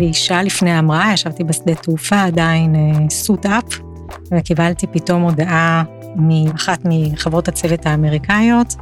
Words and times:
לי 0.00 0.14
שעה 0.14 0.42
לפני 0.42 0.70
ההמראה, 0.70 1.12
ישבתי 1.12 1.44
בשדה 1.44 1.74
תעופה 1.74 2.22
עדיין 2.22 2.74
סוט 3.10 3.46
אפ, 3.46 3.64
וקיבלתי 4.32 4.86
פתאום 4.86 5.22
הודעה 5.22 5.84
מאחת 6.16 6.80
מחברות 6.84 7.48
הצוות 7.48 7.86
האמריקאיות, 7.86 8.74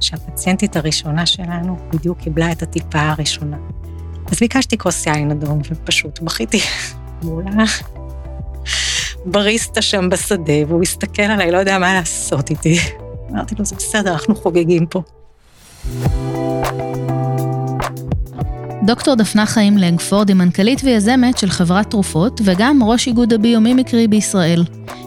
שהפציינטית 0.00 0.76
הראשונה 0.76 1.26
שלנו 1.26 1.76
בדיוק 1.92 2.18
קיבלה 2.18 2.52
את 2.52 2.62
הטיפה 2.62 3.00
הראשונה. 3.00 3.56
אז 4.30 4.38
ביקשתי 4.40 4.78
כוס 4.78 5.06
יין 5.06 5.30
אדום, 5.30 5.60
ופשוט 5.70 6.20
בכיתי 6.20 6.60
מול 7.22 7.44
הבריסטה 9.26 9.82
שם 9.82 10.08
בשדה, 10.08 10.52
והוא 10.68 10.82
הסתכל 10.82 11.22
עליי, 11.22 11.50
לא 11.50 11.58
יודע 11.58 11.78
מה 11.78 11.94
לעשות 11.94 12.50
איתי. 12.50 12.78
אמרתי 13.30 13.54
לו, 13.58 13.64
זה 13.64 13.76
בסדר, 13.76 14.12
אנחנו 14.12 14.34
חוגגים 14.34 14.86
פה. 14.86 15.02
דוקטור 18.86 19.14
דפנה 19.14 19.46
חיים 19.46 19.78
לנגפורד 19.78 20.28
היא 20.28 20.36
מנכ"לית 20.36 20.80
ויזמת 20.84 21.38
של 21.38 21.50
חברת 21.50 21.90
תרופות 21.90 22.40
וגם 22.44 22.82
ראש 22.82 23.06
איגוד 23.06 23.32
הביומימיקרי 23.32 24.08
בישראל. 24.08 24.64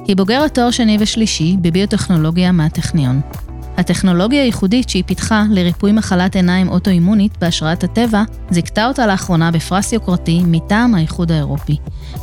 היא 0.07 0.15
בוגרת 0.15 0.55
תואר 0.55 0.71
שני 0.71 0.97
ושלישי 0.99 1.57
בביוטכנולוגיה 1.61 2.51
מהטכניון. 2.51 3.21
הטכנולוגיה 3.77 4.41
הייחודית 4.41 4.89
שהיא 4.89 5.03
פיתחה 5.05 5.43
לריפוי 5.49 5.91
מחלת 5.91 6.35
עיניים 6.35 6.69
אוטואימונית 6.69 7.37
בהשראת 7.37 7.83
הטבע, 7.83 8.23
זיכתה 8.49 8.87
אותה 8.87 9.07
לאחרונה 9.07 9.51
בפרס 9.51 9.93
יוקרתי 9.93 10.41
מטעם 10.45 10.95
האיחוד 10.95 11.31
האירופי. 11.31 11.77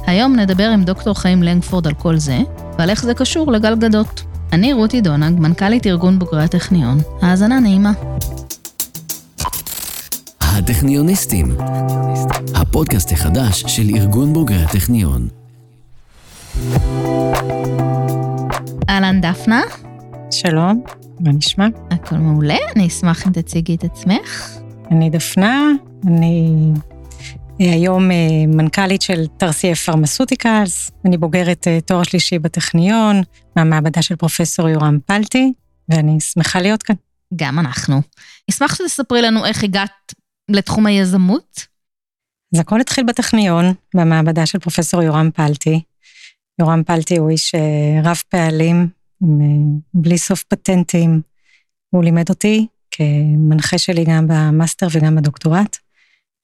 היום 0.07 0.37
נדבר 0.37 0.69
עם 0.69 0.85
דוקטור 0.85 1.15
חיים 1.15 1.43
לנגפורד 1.43 1.87
על 1.87 1.95
כל 1.95 2.17
זה, 2.17 2.39
ועל 2.79 2.91
איך 2.91 3.03
זה 3.03 3.15
קשור 3.15 3.53
לגל 3.53 3.77
גדות. 3.77 4.23
אני 4.53 4.73
רותי 4.73 5.01
דונג, 5.01 5.41
מנכ"לית 5.41 5.87
ארגון 5.87 6.19
בוגרי 6.19 6.43
הטכניון. 6.43 6.99
האזנה 7.23 7.61
נעימה. 7.61 7.93
הטכניוניסטים, 10.59 11.57
הפודקאסט 12.55 13.13
החדש 13.13 13.65
של 13.67 13.83
ארגון 13.97 14.33
בוגרי 14.33 14.63
הטכניון. 14.63 15.29
אהלן 18.89 19.21
דפנה. 19.21 19.63
שלום, 20.31 20.83
מה 21.21 21.33
נשמע? 21.33 21.67
הכל 21.91 22.17
מעולה, 22.17 22.57
אני 22.77 22.87
אשמח 22.87 23.27
אם 23.27 23.33
תציגי 23.33 23.75
את 23.75 23.85
עצמך. 23.85 24.59
אני 24.91 25.11
דפנה, 25.11 25.73
אני 26.07 26.73
אה, 27.61 27.73
היום 27.73 28.11
אה, 28.11 28.17
מנכ"לית 28.49 29.03
של 29.03 29.27
תרסייה 29.37 29.75
פרמסוטיקלס, 29.75 30.91
אני 31.05 31.17
בוגרת 31.17 31.69
אה, 31.69 31.81
תואר 31.81 32.03
שלישי 32.03 32.39
בטכניון, 32.39 33.23
מהמעבדה 33.57 34.03
של 34.03 34.17
פרופסור 34.17 34.69
יורם 34.69 34.99
פלטי, 35.07 35.53
ואני 35.89 36.21
שמחה 36.21 36.61
להיות 36.61 36.83
כאן. 36.83 36.97
גם 37.37 37.59
אנחנו. 37.59 38.01
אשמח 38.51 38.75
שתספרי 38.75 39.23
לנו 39.23 39.45
איך 39.45 39.65
הגעת 39.65 40.15
לתחום 40.51 40.87
היזמות? 40.87 41.67
אז 42.55 42.61
הכל 42.61 42.81
התחיל 42.81 43.05
בטכניון, 43.05 43.65
במעבדה 43.95 44.47
של 44.47 44.59
פרופסור 44.59 45.03
יורם 45.03 45.31
פלטי. 45.35 45.81
יורם 46.61 46.83
פלטי 46.85 47.17
הוא 47.17 47.31
איש 47.31 47.55
אה, 47.55 48.11
רב 48.11 48.23
פעלים, 48.29 48.89
עם, 49.23 49.41
אה, 49.41 49.81
בלי 49.95 50.19
סוף 50.19 50.43
פטנטים. 50.43 51.21
הוא 51.91 52.05
לימד 52.05 52.29
אותי 52.29 52.67
כמנחה 52.91 53.79
שלי 53.79 54.05
גם 54.05 54.27
במאסטר 54.29 54.87
וגם 54.93 55.17
בדוקטורט, 55.17 55.77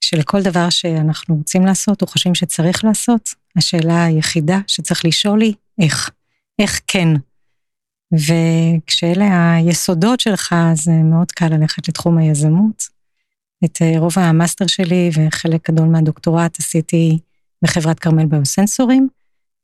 שלכל 0.03 0.41
דבר 0.41 0.69
שאנחנו 0.69 1.35
רוצים 1.35 1.65
לעשות, 1.65 2.01
או 2.01 2.07
חושבים 2.07 2.35
שצריך 2.35 2.83
לעשות, 2.83 3.29
השאלה 3.55 4.05
היחידה 4.05 4.59
שצריך 4.67 5.05
לשאול 5.05 5.41
היא, 5.41 5.53
איך? 5.81 6.09
איך 6.59 6.81
כן? 6.87 7.07
וכשאלה 8.13 9.53
היסודות 9.53 10.19
שלך, 10.19 10.55
זה 10.73 10.91
מאוד 10.91 11.31
קל 11.31 11.47
ללכת 11.47 11.87
לתחום 11.87 12.17
היזמות. 12.17 12.92
את 13.65 13.81
אה, 13.81 13.99
רוב 13.99 14.13
המאסטר 14.15 14.67
שלי 14.67 15.09
וחלק 15.13 15.69
גדול 15.71 15.87
מהדוקטורט 15.87 16.59
עשיתי 16.59 17.19
בחברת 17.61 17.99
כרמל 17.99 18.25
ביוסנסורים, 18.25 19.07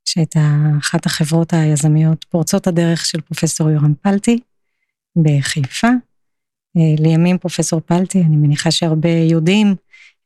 שהייתה 0.06 0.58
אחת 0.80 1.06
החברות 1.06 1.54
היזמיות 1.54 2.26
פורצות 2.30 2.68
הדרך 2.68 3.06
של 3.06 3.22
פרופסור 3.22 3.70
יורם 3.70 3.94
פלטי 4.02 4.40
בחיפה. 5.16 5.88
אה, 6.78 6.96
לימים 7.00 7.38
פרופסור 7.38 7.80
פלטי, 7.80 8.22
אני 8.22 8.36
מניחה 8.36 8.72
שהרבה 8.72 9.10
יודעים, 9.10 9.76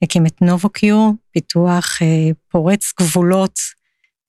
הקים 0.02 0.26
את 0.26 0.42
נובוקיור, 0.42 1.14
פיתוח 1.32 2.02
אה, 2.02 2.32
פורץ 2.50 2.94
גבולות 3.00 3.60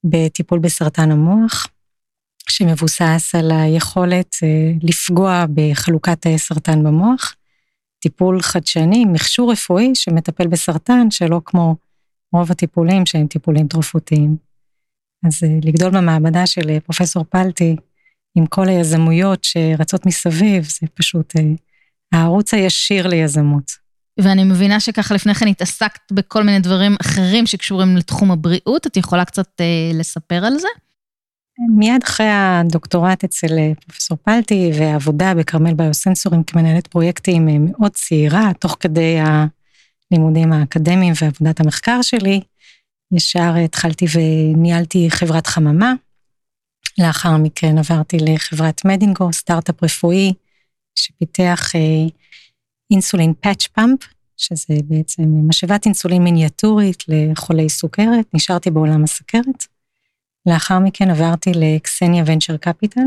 בטיפול 0.04 0.58
בסרטן 0.58 1.10
המוח, 1.10 1.66
שמבוסס 2.48 3.34
על 3.34 3.50
היכולת 3.50 4.36
לפגוע 4.82 5.44
בחלוקת 5.54 6.20
תאי 6.20 6.38
סרטן 6.38 6.84
במוח. 6.84 7.34
טיפול 8.04 8.42
חדשני, 8.42 9.04
מכשור 9.04 9.52
רפואי 9.52 9.94
שמטפל 9.94 10.46
בסרטן, 10.46 11.10
שלא 11.10 11.40
כמו 11.44 11.76
רוב 12.32 12.50
הטיפולים 12.50 13.06
שהם 13.06 13.26
טיפולים 13.26 13.68
תרופותיים. 13.68 14.36
אז 15.26 15.44
אה, 15.44 15.58
לגדול 15.62 15.90
במעבדה 15.90 16.46
של 16.46 16.70
אה, 16.70 16.80
פרופסור 16.80 17.24
פלטי, 17.24 17.76
עם 18.34 18.46
כל 18.46 18.68
היזמויות 18.68 19.44
שרצות 19.44 20.06
מסביב, 20.06 20.64
זה 20.64 20.86
פשוט 20.94 21.36
אה, 21.36 21.42
הערוץ 22.12 22.54
הישיר 22.54 23.06
ליזמות. 23.06 23.70
ואני 24.20 24.44
מבינה 24.44 24.80
שככה 24.80 25.14
לפני 25.14 25.34
כן 25.34 25.48
התעסקת 25.48 26.12
בכל 26.12 26.42
מיני 26.42 26.58
דברים 26.58 26.96
אחרים 27.00 27.46
שקשורים 27.46 27.96
לתחום 27.96 28.30
הבריאות, 28.30 28.86
את 28.86 28.96
יכולה 28.96 29.24
קצת 29.24 29.60
אה, 29.60 29.90
לספר 29.94 30.44
על 30.44 30.58
זה? 30.58 30.68
מיד 31.58 32.02
אחרי 32.04 32.26
הדוקטורט 32.30 33.24
אצל 33.24 33.58
אה, 33.58 33.72
פרופסור 33.86 34.16
פלטי 34.22 34.70
והעבודה 34.78 35.34
בכרמל 35.34 35.74
ביוסנסורים 35.74 36.44
כמנהלת 36.44 36.86
פרויקטים 36.86 37.48
אה, 37.48 37.56
מאוד 37.58 37.92
צעירה, 37.92 38.50
תוך 38.60 38.76
כדי 38.80 39.16
הלימודים 40.10 40.52
האקדמיים 40.52 41.12
ועבודת 41.22 41.60
המחקר 41.60 42.02
שלי, 42.02 42.40
ישר 43.12 43.54
התחלתי 43.64 44.06
וניהלתי 44.14 45.10
חברת 45.10 45.46
חממה. 45.46 45.92
לאחר 46.98 47.36
מכן 47.36 47.78
עברתי 47.78 48.16
לחברת 48.20 48.84
מדינגו, 48.84 49.32
סטארט-אפ 49.32 49.82
רפואי, 49.82 50.32
שפיתח 50.94 51.76
אה, 51.76 51.80
אינסולין 52.90 53.32
פאץ' 53.40 53.66
פאמפ, 53.66 53.98
שזה 54.36 54.74
בעצם 54.84 55.22
משאבת 55.48 55.86
אינסולין 55.86 56.24
מיניאטורית 56.24 57.04
לחולי 57.08 57.68
סוכרת, 57.68 58.34
נשארתי 58.34 58.70
בעולם 58.70 59.04
הסוכרת. 59.04 59.73
לאחר 60.46 60.78
מכן 60.78 61.10
עברתי 61.10 61.52
לקסניה 61.54 62.24
ונצ'ר 62.26 62.56
קפיטל, 62.56 63.00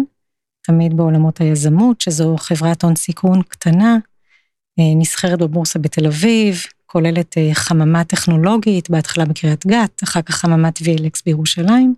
תמיד 0.62 0.98
בעולמות 0.98 1.42
היזמות, 1.42 2.02
שזו 2.02 2.36
חברת 2.38 2.84
הון 2.84 2.96
סיכון 2.96 3.42
קטנה, 3.42 3.98
אה, 4.80 4.96
נסחרת 4.96 5.40
בבורסה 5.40 5.80
בתל 5.80 6.08
אביב, 6.08 6.64
כוללת 6.86 7.38
אה, 7.38 7.50
חממה 7.54 8.04
טכנולוגית, 8.04 8.90
בהתחלה 8.90 9.26
בקריית 9.26 9.66
גת, 9.66 10.04
אחר 10.04 10.22
כך 10.22 10.36
חממת 10.36 10.78
VLX 10.78 11.22
בירושלים. 11.26 11.96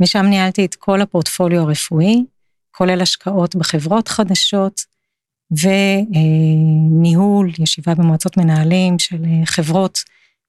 משם 0.00 0.26
ניהלתי 0.26 0.64
את 0.64 0.74
כל 0.74 1.00
הפורטפוליו 1.00 1.60
הרפואי, 1.60 2.24
כולל 2.70 3.00
השקעות 3.00 3.56
בחברות 3.56 4.08
חדשות, 4.08 4.80
וניהול, 5.62 7.50
ישיבה 7.58 7.94
במועצות 7.94 8.36
מנהלים 8.36 8.98
של 8.98 9.24
אה, 9.24 9.46
חברות 9.46 9.98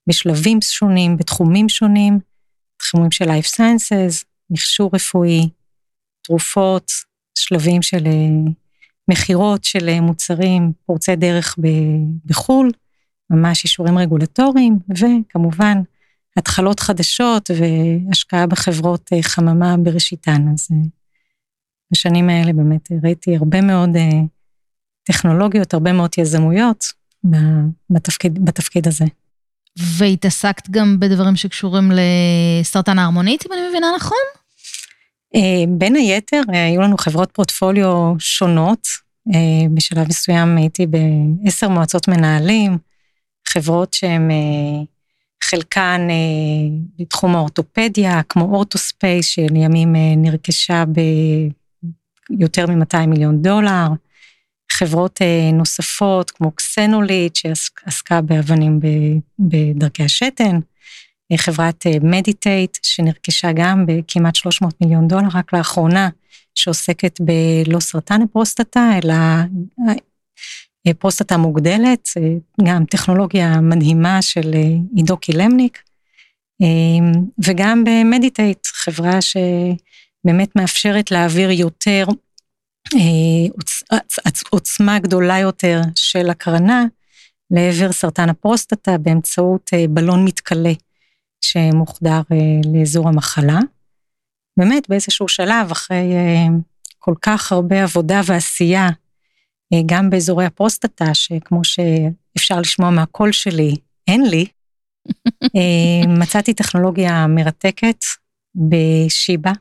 בשלבים 0.08 0.62
שונים, 0.62 1.18
בתחומים 1.18 1.70
שונים, 1.70 2.20
תחומים 2.80 3.12
של 3.12 3.26
Life 3.26 3.56
Sciences, 3.56 4.24
מכשור 4.50 4.90
רפואי, 4.94 5.50
תרופות, 6.22 6.92
שלבים 7.40 7.82
של 7.82 8.08
אה, 8.08 8.52
מכירות 9.08 9.64
של 9.64 9.90
אה, 9.90 10.02
מוצרים 10.02 10.72
פורצי 10.86 11.16
דרך 11.16 11.56
בחו"ל, 12.26 12.72
ממש 13.30 13.64
אישורים 13.64 13.98
רגולטוריים, 13.98 14.80
וכמובן 14.90 15.78
התחלות 16.38 16.80
חדשות 16.80 17.50
והשקעה 17.58 18.48
בחברות 18.48 19.10
אה, 19.14 19.24
חממה 19.24 19.78
בראשיתן. 19.78 20.46
אז 20.54 20.68
בשנים 21.92 22.30
האלה 22.30 22.54
באמת 22.54 22.90
ראיתי 23.04 23.36
הרבה 23.36 23.62
מאוד 23.62 23.90
טכנולוגיות, 25.04 25.74
הרבה 25.74 25.94
מאוד 25.94 26.12
יזמויות 26.18 26.86
בתפקיד, 27.90 28.46
בתפקיד 28.46 28.88
הזה. 28.88 29.06
והתעסקת 29.80 30.70
גם 30.70 31.00
בדברים 31.00 31.36
שקשורים 31.36 31.92
לסרטן 31.92 33.00
ההרמונית, 33.00 33.46
אם 33.46 33.54
אני 33.54 33.70
מבינה 33.70 33.88
נכון? 33.96 34.18
אה, 35.36 35.64
בין 35.68 35.96
היתר, 35.96 36.42
אה, 36.54 36.66
היו 36.66 36.82
לנו 36.82 36.98
חברות 36.98 37.32
פורטפוליו 37.32 38.14
שונות. 38.20 38.88
אה, 39.34 39.68
בשלב 39.74 40.08
מסוים 40.08 40.58
הייתי 40.58 40.86
בעשר 40.86 41.70
מועצות 41.70 42.08
מנהלים, 42.08 42.78
חברות 43.48 43.94
שהן 43.94 44.32
חלקן 45.44 46.08
בתחום 47.00 47.36
האורתופדיה, 47.36 48.22
כמו 48.30 48.56
אורטוספייס, 48.56 49.26
שלימים 49.26 49.96
נרכשה 50.18 50.84
ביותר 52.30 52.66
מ-200 52.68 53.06
מיליון 53.08 53.42
דולר. 53.42 53.88
חברות 54.80 55.22
אה, 55.22 55.52
נוספות, 55.54 56.32
כמו 56.32 56.52
קסנוליט, 56.52 57.36
שעסקה 57.36 58.22
באבנים 58.22 58.80
בדרכי 59.40 60.04
השתן, 60.04 60.60
אה, 61.32 61.38
חברת 61.38 61.86
מדיטייט, 62.02 62.76
אה, 62.76 62.80
שנרכשה 62.84 63.52
גם 63.52 63.86
בכמעט 63.86 64.36
300 64.36 64.82
מיליון 64.82 65.08
דולר 65.08 65.28
רק 65.34 65.54
לאחרונה, 65.54 66.10
שעוסקת 66.56 67.22
בלא 67.22 67.80
סרטן 67.80 68.22
הפרוסטטה, 68.22 68.92
אלא 69.04 69.16
פרוסטטה 71.00 71.38
מוגדלת, 71.38 72.10
גם 72.64 72.86
טכנולוגיה 72.86 73.62
מדהימה 73.62 74.22
של 74.22 74.52
עידו 74.96 75.18
קילמניק. 75.18 75.84
וגם 77.46 77.84
במדיטייט, 77.84 78.66
חברה 78.66 79.20
שבאמת 79.22 80.56
מאפשרת 80.56 81.12
להעביר 81.12 81.52
יותר 81.52 82.06
עוצמה 84.50 85.00
גדולה 85.00 85.40
יותר 85.40 85.82
של 85.96 86.30
הקרנה 86.30 86.86
לעבר 87.52 87.92
סרטן 87.92 88.30
הפרוסטטה 88.30 88.98
באמצעות 88.98 89.72
בלון 89.90 90.26
מתכלה 90.26 90.72
שמוחדר 91.42 92.22
לאזור 92.74 93.08
המחלה. 93.08 93.60
באמת 94.58 94.90
באיזשהו 94.90 95.28
שלב, 95.28 95.72
אחרי 95.72 96.14
כל 97.00 97.14
כך 97.22 97.52
הרבה 97.52 97.84
עבודה 97.84 98.22
ועשייה, 98.26 98.90
גם 99.86 100.10
באזורי 100.10 100.46
הפרוסטטה, 100.46 101.14
שכמו 101.14 101.62
שאפשר 101.64 102.60
לשמוע 102.60 102.90
מהקול 102.90 103.32
שלי, 103.32 103.76
אין 104.08 104.26
לי, 104.26 104.46
מצאתי 106.20 106.54
טכנולוגיה 106.54 107.28
מרתקת 107.28 108.04
בשיבא, 108.56 109.52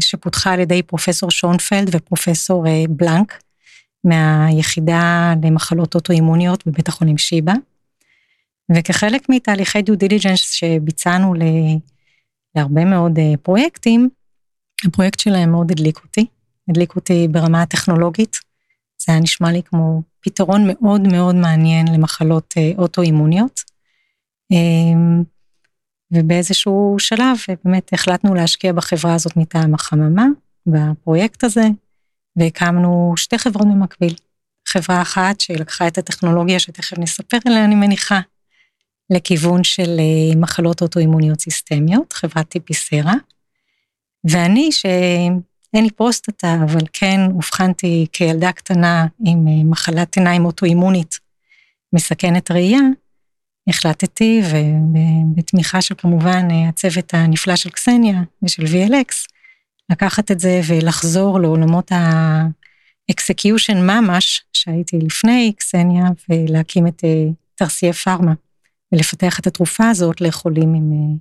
שפותחה 0.00 0.52
על 0.52 0.60
ידי 0.60 0.82
פרופסור 0.82 1.30
שונפלד 1.30 1.90
ופרופסור 1.92 2.64
בלנק, 2.88 3.42
מהיחידה 4.04 5.34
למחלות 5.42 5.94
אוטואימוניות 5.94 6.66
בבית 6.66 6.88
החולים 6.88 7.18
שיבא. 7.18 7.52
וכחלק 8.76 9.28
מתהליכי 9.28 9.82
due 9.82 9.96
diligence 9.96 10.50
שביצענו 10.52 11.34
להרבה 12.54 12.84
מאוד 12.84 13.18
פרויקטים, 13.42 14.08
הפרויקט 14.86 15.20
שלהם 15.20 15.50
מאוד 15.50 15.70
הדליק 15.70 16.00
אותי, 16.04 16.26
הדליק 16.68 16.96
אותי 16.96 17.28
ברמה 17.30 17.62
הטכנולוגית. 17.62 18.36
זה 19.06 19.12
היה 19.12 19.20
נשמע 19.20 19.52
לי 19.52 19.62
כמו 19.62 20.02
פתרון 20.20 20.64
מאוד 20.66 21.00
מאוד 21.00 21.34
מעניין 21.34 21.86
למחלות 21.94 22.54
אוטואימוניות. 22.78 23.60
ובאיזשהו 26.10 26.96
שלב 26.98 27.36
באמת 27.64 27.92
החלטנו 27.92 28.34
להשקיע 28.34 28.72
בחברה 28.72 29.14
הזאת 29.14 29.36
מטעם 29.36 29.74
החממה, 29.74 30.26
בפרויקט 30.66 31.44
הזה, 31.44 31.64
והקמנו 32.36 33.14
שתי 33.16 33.38
חברות 33.38 33.66
במקביל. 33.66 34.14
חברה 34.68 35.02
אחת 35.02 35.40
שלקחה 35.40 35.88
את 35.88 35.98
הטכנולוגיה 35.98 36.58
שתכף 36.58 36.98
נספר 36.98 37.38
עליה, 37.46 37.64
אני 37.64 37.74
מניחה, 37.74 38.20
לכיוון 39.10 39.64
של 39.64 40.00
מחלות 40.36 40.82
אוטואימוניות 40.82 41.40
סיסטמיות, 41.40 42.12
חברת 42.12 42.48
טיפיסרה. 42.48 43.14
ואני, 44.24 44.72
שאין 44.72 45.84
לי 45.84 45.90
פרוסטטה, 45.90 46.56
אבל 46.64 46.86
כן 46.92 47.20
אובחנתי 47.34 48.06
כילדה 48.12 48.52
קטנה 48.52 49.06
עם 49.24 49.70
מחלת 49.70 50.16
עיניים 50.16 50.44
אוטואימונית 50.44 51.18
מסכנת 51.92 52.50
ראייה, 52.50 52.80
החלטתי, 53.68 54.42
ובתמיכה 54.44 55.82
של 55.82 55.94
כמובן 55.98 56.48
הצוות 56.68 57.14
הנפלא 57.14 57.56
של 57.56 57.70
קסניה 57.70 58.22
ושל 58.42 58.62
VLX, 58.62 59.28
לקחת 59.90 60.30
את 60.30 60.40
זה 60.40 60.60
ולחזור 60.68 61.40
לעולמות 61.40 61.92
ה 63.08 63.16
execution 63.16 63.86
ממש, 63.86 64.42
שהייתי 64.52 64.98
לפני 64.98 65.52
קסניה, 65.56 66.04
ולהקים 66.28 66.86
את 66.86 67.04
תרסייר 67.54 67.92
פארמה, 67.92 68.32
ולפתח 68.92 69.38
את 69.38 69.46
התרופה 69.46 69.88
הזאת 69.88 70.20
לחולים 70.20 70.74
עם, 70.74 71.16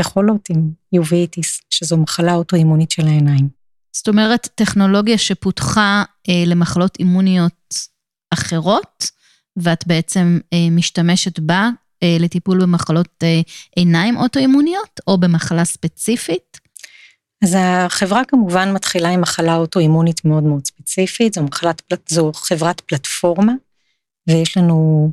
וחולות 0.00 0.50
עם 0.50 0.70
uveitis, 0.92 1.60
שזו 1.70 1.96
מחלה 1.96 2.34
אוטואימונית 2.34 2.90
של 2.90 3.06
העיניים. 3.06 3.48
זאת 3.92 4.08
אומרת, 4.08 4.48
טכנולוגיה 4.54 5.18
שפותחה 5.18 6.04
אה, 6.28 6.42
למחלות 6.46 6.96
אימוניות 6.98 7.74
אחרות, 8.30 9.10
ואת 9.56 9.86
בעצם 9.86 10.38
אה, 10.52 10.70
משתמשת 10.70 11.38
בה 11.38 11.70
אה, 12.02 12.16
לטיפול 12.20 12.62
במחלות 12.62 13.08
אה, 13.22 13.40
עיניים 13.76 14.16
אוטואימוניות, 14.16 15.00
או 15.06 15.18
במחלה 15.18 15.64
ספציפית? 15.64 16.60
אז 17.44 17.56
החברה 17.60 18.22
כמובן 18.28 18.72
מתחילה 18.72 19.08
עם 19.08 19.20
מחלה 19.20 19.56
אוטואימונית 19.56 20.24
מאוד 20.24 20.42
מאוד 20.42 20.66
ספציפית, 20.66 21.34
זו, 21.34 21.42
מחלת, 21.42 21.82
זו 22.08 22.32
חברת 22.34 22.80
פלטפורמה, 22.80 23.52
ויש 24.28 24.56
לנו 24.56 25.10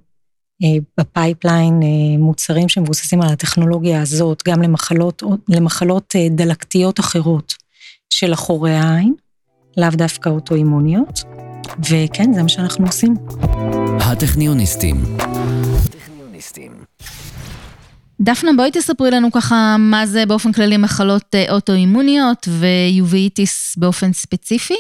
אה, 0.63 0.77
ב 0.99 1.08
pipeline 1.08 1.79
אה, 1.83 2.17
מוצרים 2.17 2.69
שמבוססים 2.69 3.21
על 3.21 3.29
הטכנולוגיה 3.29 4.01
הזאת, 4.01 4.43
גם 4.47 4.61
למחלות, 4.61 5.23
למחלות 5.49 6.15
אה, 6.15 6.27
דלקתיות 6.29 6.99
אחרות 6.99 7.53
של 8.09 8.33
אחורי 8.33 8.75
העין, 8.75 9.13
לאו 9.77 9.89
דווקא 9.93 10.29
אוטואימוניות, 10.29 11.23
וכן, 11.89 12.33
זה 12.33 12.43
מה 12.43 12.49
שאנחנו 12.49 12.85
עושים. 12.85 13.15
הטכניוניסטים. 13.99 15.03
דפנה, 18.21 18.51
בואי 18.57 18.71
תספרי 18.71 19.11
לנו 19.11 19.31
ככה 19.31 19.75
מה 19.79 20.05
זה 20.05 20.25
באופן 20.25 20.51
כללי 20.51 20.77
מחלות 20.77 21.35
אוטואימוניות 21.49 22.47
ויוביטיס 22.59 23.75
באופן 23.77 24.13
ספציפי. 24.13 24.77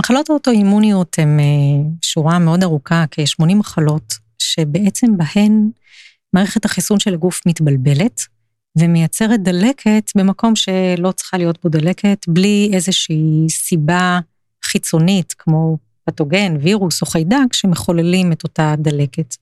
מחלות 0.00 0.30
אוטואימוניות 0.30 1.18
הן 1.18 1.40
שורה 2.02 2.38
מאוד 2.38 2.62
ארוכה, 2.62 3.04
כ-80 3.10 3.54
מחלות, 3.54 4.14
שבעצם 4.38 5.06
בהן 5.16 5.70
מערכת 6.32 6.64
החיסון 6.64 7.00
של 7.00 7.14
הגוף 7.14 7.40
מתבלבלת, 7.46 8.20
ומייצרת 8.78 9.42
דלקת 9.42 10.10
במקום 10.14 10.56
שלא 10.56 11.12
צריכה 11.12 11.36
להיות 11.36 11.58
בו 11.62 11.68
דלקת, 11.68 12.26
בלי 12.28 12.70
איזושהי 12.72 13.46
סיבה 13.48 14.20
חיצונית, 14.64 15.34
כמו 15.38 15.78
פתוגן, 16.10 16.56
וירוס 16.60 17.02
או 17.02 17.06
חיידק, 17.06 17.52
שמחוללים 17.52 18.32
את 18.32 18.44
אותה 18.44 18.74
דלקת. 18.78 19.34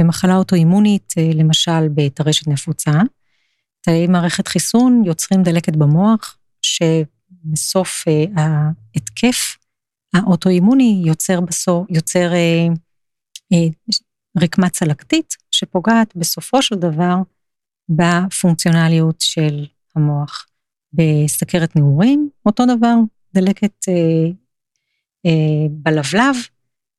במחלה 0.00 0.36
אוטואימונית, 0.36 1.14
למשל 1.34 1.88
בטרשת 1.94 2.48
נפוצה, 2.48 2.92
תאי 3.80 4.06
מערכת 4.06 4.48
חיסון 4.48 5.02
יוצרים 5.06 5.42
דלקת 5.42 5.76
במוח, 5.76 6.36
שבסוף 6.62 8.04
ההתקף 8.36 9.56
האוטואימוני 10.14 11.02
יוצר 11.06 11.40
בסוף, 11.40 11.86
יוצר 11.90 12.32
רקמה 14.42 14.68
צלקתית, 14.68 15.34
שפוגעת 15.50 16.16
בסופו 16.16 16.62
של 16.62 16.74
דבר 16.74 17.16
בפונקציונליות 17.88 19.20
של 19.20 19.66
המוח. 19.96 20.46
בסכרת 20.92 21.76
נעורים, 21.76 22.28
אותו 22.46 22.64
דבר, 22.76 22.94
דלקת 23.34 23.88
אה, 23.88 23.94
אה, 23.94 24.30
בלבלב, 25.70 26.36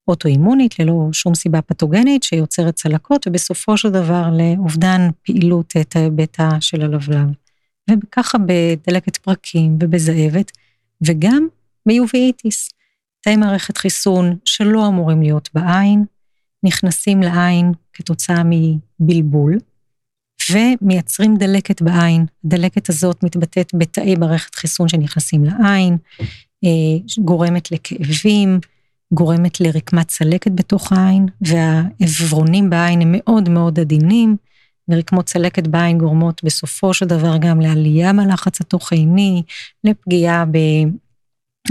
אוטואימונית, 0.07 0.79
ללא 0.79 1.09
שום 1.11 1.35
סיבה 1.35 1.61
פתוגנית, 1.61 2.23
שיוצרת 2.23 2.75
צלקות, 2.75 3.27
ובסופו 3.27 3.77
של 3.77 3.89
דבר 3.89 4.29
לאובדן 4.31 5.09
פעילות 5.23 5.73
תאי 5.89 6.09
בטא 6.15 6.49
של 6.59 6.81
הלבלב. 6.81 7.27
וככה 7.91 8.37
בדלקת 8.37 9.17
פרקים 9.17 9.77
ובזאבת, 9.83 10.51
וגם 11.07 11.47
ביוביטיס. 11.85 12.69
תאי 13.21 13.35
מערכת 13.35 13.77
חיסון 13.77 14.37
שלא 14.45 14.87
אמורים 14.87 15.21
להיות 15.21 15.49
בעין, 15.53 16.05
נכנסים 16.63 17.21
לעין 17.21 17.71
כתוצאה 17.93 18.41
מבלבול, 18.45 19.57
ומייצרים 20.51 21.37
דלקת 21.37 21.81
בעין. 21.81 22.25
הדלקת 22.45 22.89
הזאת 22.89 23.23
מתבטאת 23.23 23.71
בתאי 23.73 24.15
מערכת 24.15 24.55
חיסון 24.55 24.87
שנכנסים 24.87 25.43
לעין, 25.43 25.97
אה, 26.21 26.25
גורמת 27.19 27.71
לכאבים, 27.71 28.59
גורמת 29.13 29.59
לרקמת 29.59 30.07
צלקת 30.07 30.51
בתוך 30.51 30.91
העין, 30.91 31.25
והעברונים 31.41 32.69
בעין 32.69 33.01
הם 33.01 33.11
מאוד 33.17 33.49
מאוד 33.49 33.79
עדינים, 33.79 34.35
ורקמות 34.89 35.25
צלקת 35.25 35.67
בעין 35.67 35.97
גורמות 35.97 36.43
בסופו 36.43 36.93
של 36.93 37.05
דבר 37.05 37.37
גם 37.37 37.61
לעלייה 37.61 38.13
בלחץ 38.13 38.61
התוך-עיני, 38.61 39.43
לפגיעה, 39.83 40.45
ב, 40.45 40.57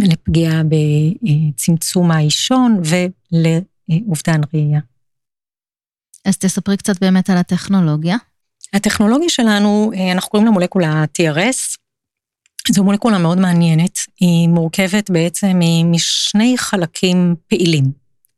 לפגיעה 0.00 0.62
בצמצום 0.64 2.10
האישון 2.10 2.80
ולאובדן 2.84 4.40
ראייה. 4.54 4.80
אז 6.24 6.38
תספרי 6.38 6.76
קצת 6.76 7.00
באמת 7.00 7.30
על 7.30 7.36
הטכנולוגיה. 7.36 8.16
הטכנולוגיה 8.72 9.28
שלנו, 9.28 9.90
אנחנו 10.12 10.30
קוראים 10.30 10.46
לה 10.46 10.52
מולקולה 10.52 11.04
TRS, 11.18 11.76
זו 12.72 12.84
מולקולה 12.84 13.18
מאוד 13.18 13.38
מעניינת, 13.38 13.98
היא 14.20 14.48
מורכבת 14.48 15.10
בעצם 15.10 15.60
משני 15.84 16.54
חלקים 16.58 17.34
פעילים. 17.48 17.84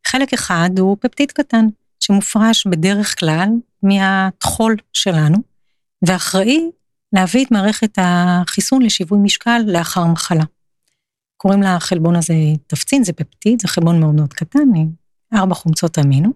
חלק 0.06 0.32
אחד 0.32 0.70
הוא 0.78 0.96
פפטיד 1.00 1.32
קטן, 1.32 1.66
שמופרש 2.00 2.66
בדרך 2.66 3.18
כלל 3.18 3.48
מהטחול 3.82 4.76
שלנו, 4.92 5.36
ואחראי 6.06 6.70
להביא 7.12 7.44
את 7.44 7.50
מערכת 7.50 7.98
החיסון 8.02 8.82
לשיווי 8.82 9.18
משקל 9.18 9.60
לאחר 9.66 10.04
מחלה. 10.04 10.44
קוראים 11.36 11.62
לחלבון 11.62 12.16
הזה 12.16 12.34
תפצין, 12.66 13.04
זה 13.04 13.12
פפטיד, 13.12 13.62
זה 13.62 13.68
חלבון 13.68 14.00
מאוד 14.00 14.14
מאוד 14.14 14.32
קטן, 14.32 14.68
ארבע 15.34 15.54
חומצות 15.54 15.98
אמינו. 15.98 16.32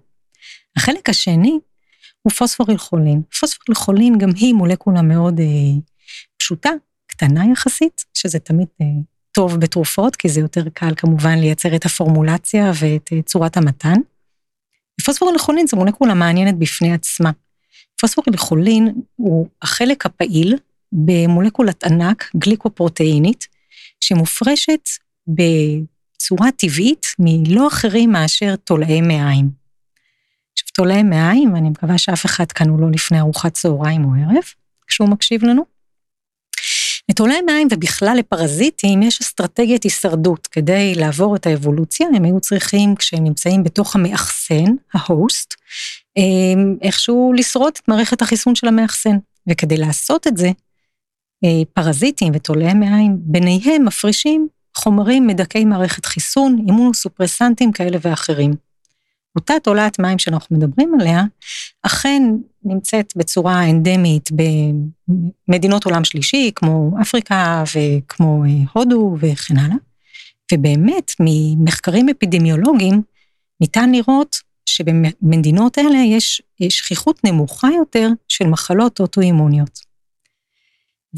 החלק 0.76 1.08
השני 1.08 1.58
הוא 2.22 2.32
פוספורילכולין. 2.32 3.22
פוספורילכולין 3.40 4.18
גם 4.18 4.30
היא 4.36 4.54
מולקולה 4.54 5.02
מאוד 5.02 5.40
אה, 5.40 5.46
פשוטה, 6.38 6.70
קטנה 7.10 7.44
יחסית, 7.52 8.04
שזה 8.14 8.38
תמיד 8.38 8.68
אה, 8.80 8.86
טוב 9.32 9.56
בתרופות, 9.56 10.16
כי 10.16 10.28
זה 10.28 10.40
יותר 10.40 10.68
קל 10.74 10.94
כמובן 10.96 11.38
לייצר 11.38 11.76
את 11.76 11.86
הפורמולציה 11.86 12.72
ואת 12.80 13.10
אה, 13.12 13.22
צורת 13.22 13.56
המתן. 13.56 13.96
ופוספורילכולין 15.00 15.66
זו 15.66 15.76
מולקולה 15.76 16.14
מעניינת 16.14 16.58
בפני 16.58 16.92
עצמה. 16.92 17.30
פוספורילכולין 18.00 18.94
הוא 19.16 19.48
החלק 19.62 20.06
הפעיל 20.06 20.56
במולקולת 20.92 21.84
ענק 21.84 22.30
גליקופרוטאינית, 22.36 23.48
שמופרשת 24.00 24.88
בצורה 25.26 26.52
טבעית 26.52 27.06
מלא 27.18 27.68
אחרים 27.68 28.12
מאשר 28.12 28.56
תולעי 28.56 29.00
מעיים. 29.00 29.50
עכשיו, 30.52 30.68
תולעי 30.74 31.02
מעיים, 31.02 31.56
אני 31.56 31.70
מקווה 31.70 31.98
שאף 31.98 32.26
אחד 32.26 32.52
כאן 32.52 32.68
הוא 32.68 32.80
לא 32.80 32.90
לפני 32.90 33.20
ארוחת 33.20 33.54
צהריים 33.54 34.04
או 34.04 34.10
ערב, 34.14 34.44
כשהוא 34.86 35.08
מקשיב 35.08 35.44
לנו. 35.44 35.79
לתולעי 37.10 37.42
מעיים 37.42 37.68
ובכלל 37.70 38.16
לפרזיטים 38.18 39.02
יש 39.02 39.20
אסטרטגיית 39.20 39.82
הישרדות. 39.82 40.46
כדי 40.46 40.94
לעבור 40.94 41.36
את 41.36 41.46
האבולוציה, 41.46 42.06
הם 42.14 42.24
היו 42.24 42.40
צריכים, 42.40 42.96
כשהם 42.96 43.24
נמצאים 43.24 43.64
בתוך 43.64 43.96
המאחסן, 43.96 44.74
ההוסט, 44.94 45.54
איכשהו 46.82 47.32
לשרוד 47.36 47.72
את 47.82 47.88
מערכת 47.88 48.22
החיסון 48.22 48.54
של 48.54 48.68
המאחסן. 48.68 49.16
וכדי 49.48 49.76
לעשות 49.76 50.26
את 50.26 50.36
זה, 50.36 50.50
אה, 51.44 51.62
פרזיטים 51.74 52.32
ותולעי 52.34 52.74
מעיים, 52.74 53.16
ביניהם 53.20 53.84
מפרישים 53.84 54.48
חומרים 54.76 55.26
מדכאי 55.26 55.64
מערכת 55.64 56.04
חיסון, 56.04 56.64
אימונוסופרסנטים 56.66 57.72
כאלה 57.72 57.98
ואחרים. 58.02 58.69
אותה 59.36 59.54
תולעת 59.62 59.98
מים 59.98 60.18
שאנחנו 60.18 60.56
מדברים 60.56 60.94
עליה, 61.00 61.24
אכן 61.82 62.22
נמצאת 62.64 63.12
בצורה 63.16 63.70
אנדמית 63.70 64.30
במדינות 65.48 65.84
עולם 65.84 66.04
שלישי, 66.04 66.50
כמו 66.54 66.90
אפריקה 67.02 67.64
וכמו 67.76 68.44
אה, 68.44 68.50
הודו 68.72 69.16
וכן 69.20 69.56
הלאה. 69.58 69.76
ובאמת, 70.52 71.12
ממחקרים 71.20 72.08
אפידמיולוגיים, 72.08 73.02
ניתן 73.60 73.92
לראות 73.92 74.36
שבמדינות 74.66 75.78
אלה 75.78 75.98
יש 75.98 76.42
שכיחות 76.68 77.24
נמוכה 77.24 77.68
יותר 77.76 78.08
של 78.28 78.46
מחלות 78.46 79.00
אוטואימוניות. 79.00 79.80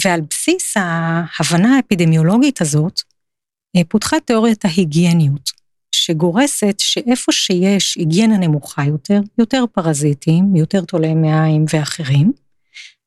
ועל 0.05 0.21
בסיס 0.31 0.75
ההבנה 0.77 1.77
האפידמיולוגית 1.77 2.61
הזאת, 2.61 3.01
אה, 3.77 3.83
פותחה 3.89 4.21
תיאוריית 4.21 4.65
ההיגייניות, 4.65 5.51
שגורסת 6.03 6.75
שאיפה 6.79 7.33
שיש 7.33 7.97
היגיינה 7.97 8.39
נמוכה 8.39 8.85
יותר, 8.85 9.21
יותר 9.39 9.65
פרזיטים, 9.73 10.57
יותר 10.57 10.85
תולעי 10.85 11.15
מעיים 11.15 11.65
ואחרים, 11.75 12.33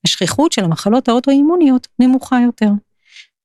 השכיחות 0.06 0.52
של 0.52 0.64
המחלות 0.64 1.08
האוטואימוניות 1.08 1.88
נמוכה 2.00 2.38
יותר. 2.46 2.70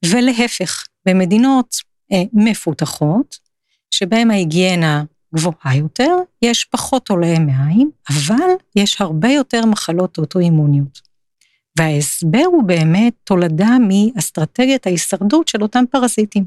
ולהפך, 0.05 0.87
במדינות 1.07 1.77
אה, 2.13 2.23
מפותחות, 2.33 3.39
שבהן 3.91 4.31
ההיגיינה 4.31 5.05
גבוהה 5.35 5.77
יותר, 5.77 6.17
יש 6.43 6.65
פחות 6.65 7.07
תולעי 7.07 7.39
מעיים, 7.39 7.91
אבל 8.09 8.51
יש 8.77 9.01
הרבה 9.01 9.29
יותר 9.29 9.67
מחלות 9.67 10.19
אוטואימוניות. 10.19 11.01
וההסבר 11.79 12.45
הוא 12.47 12.63
באמת 12.63 13.15
תולדה 13.25 13.77
מאסטרטגיית 13.89 14.87
ההישרדות 14.87 15.49
של 15.49 15.63
אותם 15.63 15.85
פרזיטים. 15.91 16.45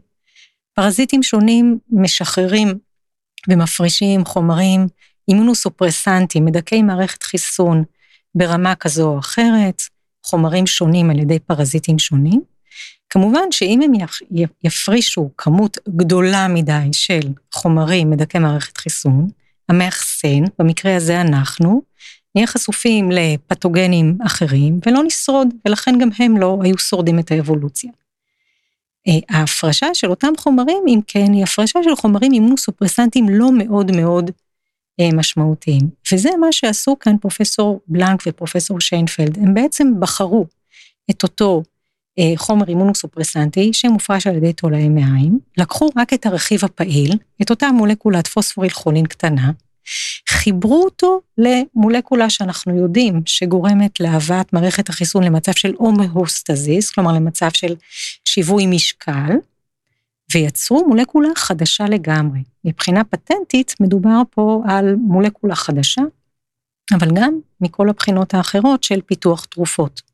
פרזיטים 0.74 1.24
שונים 1.24 1.80
משחררים 1.92 2.80
ומפרישים 3.50 4.26
חומרים 4.26 4.88
אימונוסופרסנטיים, 5.28 6.46
מדכאי 6.46 6.82
מערכת 6.82 7.24
חיסון 7.24 7.84
ברמה 8.36 8.76
כזו 8.76 9.10
או 9.10 9.20
אחרת, 9.20 9.82
חומרים 10.26 10.68
שונים 10.68 11.10
על 11.10 11.20
ידי 11.20 11.40
פרזיטים 11.40 12.00
שונים. 12.00 12.42
כמובן 13.10 13.52
שאם 13.52 13.80
הם 13.82 13.92
יפרישו 14.64 15.30
כמות 15.38 15.78
גדולה 15.90 16.48
מדי 16.48 16.90
של 16.92 17.20
חומרים 17.54 18.10
מדכאי 18.10 18.40
מערכת 18.40 18.78
חיסון, 18.78 19.28
המאחסן, 19.70 20.44
במקרה 20.60 20.96
הזה 20.96 21.22
אנחנו, 21.22 21.82
נהיה 22.36 22.48
חשופים 22.48 23.12
לפתוגנים 23.12 24.18
אחרים 24.26 24.80
ולא 24.86 25.04
נשרוד, 25.04 25.48
ולכן 25.66 26.00
גם 26.02 26.10
הם 26.20 26.38
לא 26.38 26.60
היו 26.64 26.78
שורדים 26.78 27.20
את 27.20 27.32
האבולוציה. 27.32 27.92
אה, 29.08 29.38
ההפרשה 29.38 29.94
של 29.94 30.10
אותם 30.10 30.34
חומרים, 30.38 30.84
אם 30.88 31.00
כן, 31.08 31.34
היא 31.34 31.44
הפרשה 31.44 31.80
של 31.84 31.96
חומרים 31.96 32.32
אימונוסופרסנטיים 32.32 33.30
לא 33.30 33.52
מאוד 33.52 33.92
מאוד 33.96 34.32
אה, 35.00 35.10
משמעותיים. 35.14 35.90
וזה 36.12 36.30
מה 36.40 36.52
שעשו 36.52 37.00
כאן 37.00 37.18
פרופסור 37.18 37.80
בלנק 37.88 38.24
ופרופסור 38.28 38.80
שיינפלד. 38.80 39.38
הם 39.38 39.54
בעצם 39.54 40.00
בחרו 40.00 40.46
את 41.12 41.24
אותו 41.24 41.64
אה, 42.20 42.34
חומר 42.36 42.68
אימונוסופרסנטי 42.68 43.74
שמופרש 43.74 44.28
על 44.28 44.36
ידי 44.36 44.54
תולעי 44.54 44.90
מעיים, 44.90 45.40
לקחו 45.58 45.90
רק 45.98 46.14
את 46.14 46.26
הרכיב 46.26 46.66
הפעיל, 46.66 47.18
את 47.42 47.50
אותה 47.50 47.72
מולקולת 47.72 48.28
פוספוריל 48.28 48.72
חולין 48.72 49.06
קטנה, 49.06 49.52
חיברו 50.30 50.84
אותו 50.84 51.22
למולקולה 51.38 52.30
שאנחנו 52.30 52.78
יודעים 52.78 53.22
שגורמת 53.26 54.00
להבאת 54.00 54.54
מערכת 54.54 54.90
החיסון 54.90 55.24
למצב 55.24 55.52
של 55.52 55.74
הומוסטזיס, 55.78 56.92
כלומר 56.92 57.12
למצב 57.12 57.50
של 57.54 57.76
שיווי 58.26 58.66
משקל, 58.66 59.32
ויצרו 60.34 60.88
מולקולה 60.88 61.30
חדשה 61.36 61.86
לגמרי. 61.86 62.40
מבחינה 62.66 63.04
פטנטית 63.04 63.74
מדובר 63.80 64.22
פה 64.30 64.64
על 64.68 64.96
מולקולה 64.96 65.56
חדשה, 65.56 66.02
אבל 66.94 67.08
גם 67.14 67.40
מכל 67.62 67.90
הבחינות 67.90 68.34
האחרות 68.34 68.84
של 68.84 69.02
פיתוח 69.02 69.46
תרופות. 69.46 70.13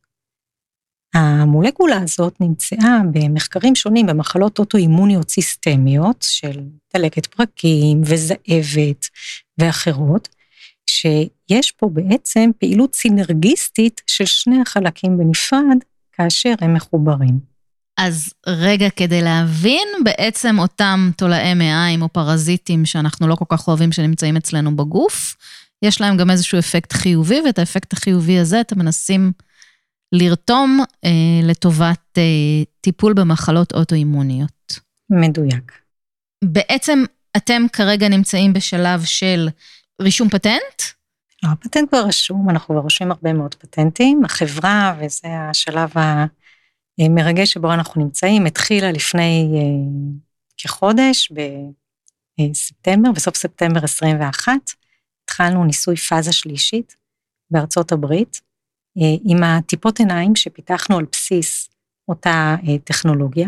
המולקולה 1.13 2.01
הזאת 2.03 2.33
נמצאה 2.39 2.99
במחקרים 3.11 3.75
שונים 3.75 4.05
במחלות 4.05 4.59
אוטואימוניות 4.59 5.29
סיסטמיות 5.29 6.25
של 6.29 6.59
דלקת 6.93 7.25
פרקים 7.25 8.01
וזאבת 8.05 9.07
ואחרות, 9.57 10.29
שיש 10.89 11.71
פה 11.71 11.89
בעצם 11.93 12.49
פעילות 12.59 12.95
סינרגיסטית 12.95 14.01
של 14.07 14.25
שני 14.25 14.61
החלקים 14.61 15.17
בנפרד 15.17 15.77
כאשר 16.11 16.53
הם 16.61 16.73
מחוברים. 16.73 17.39
אז 17.97 18.33
רגע, 18.47 18.89
כדי 18.89 19.21
להבין 19.21 19.87
בעצם 20.03 20.59
אותם 20.59 21.11
תולעי 21.17 21.53
מעיים 21.53 22.01
או 22.01 22.09
פרזיטים 22.09 22.85
שאנחנו 22.85 23.27
לא 23.27 23.35
כל 23.35 23.45
כך 23.49 23.67
אוהבים 23.67 23.91
שנמצאים 23.91 24.37
אצלנו 24.37 24.75
בגוף, 24.75 25.35
יש 25.81 26.01
להם 26.01 26.17
גם 26.17 26.29
איזשהו 26.29 26.59
אפקט 26.59 26.93
חיובי, 26.93 27.41
ואת 27.45 27.59
האפקט 27.59 27.93
החיובי 27.93 28.39
הזה 28.39 28.61
אתם 28.61 28.79
מנסים 28.79 29.31
לרתום 30.11 30.79
אה, 31.05 31.09
לטובת 31.43 32.17
אה, 32.17 32.63
טיפול 32.81 33.13
במחלות 33.13 33.73
אוטואימוניות. 33.73 34.79
מדויק. 35.09 35.81
בעצם 36.43 37.03
אתם 37.37 37.61
כרגע 37.73 38.09
נמצאים 38.09 38.53
בשלב 38.53 39.03
של 39.03 39.49
רישום 40.01 40.29
פטנט? 40.29 40.81
לא, 41.43 41.49
הפטנט 41.49 41.89
כבר 41.89 42.05
רשום, 42.07 42.49
אנחנו 42.49 42.75
כבר 42.75 42.83
רושמים 42.83 43.11
הרבה 43.11 43.33
מאוד 43.33 43.55
פטנטים. 43.55 44.25
החברה, 44.25 44.95
וזה 44.99 45.27
השלב 45.49 45.89
המרגש 46.99 47.53
שבו 47.53 47.73
אנחנו 47.73 48.03
נמצאים, 48.03 48.45
התחילה 48.45 48.91
לפני 48.91 49.47
אה, 49.53 49.61
כחודש, 50.57 51.31
בספטמבר, 52.39 53.11
בסוף 53.11 53.35
ספטמבר 53.35 53.83
21, 53.83 54.51
התחלנו 55.23 55.65
ניסוי 55.65 55.95
פאזה 55.95 56.33
שלישית 56.33 56.95
בארצות 57.51 57.91
הברית, 57.91 58.41
אה, 58.43 58.48
עם 59.23 59.43
הטיפות 59.43 59.99
עיניים 59.99 60.35
שפיתחנו 60.35 60.97
על 60.97 61.05
בסיס 61.11 61.69
אותה 62.07 62.55
אה, 62.67 62.77
טכנולוגיה. 62.83 63.47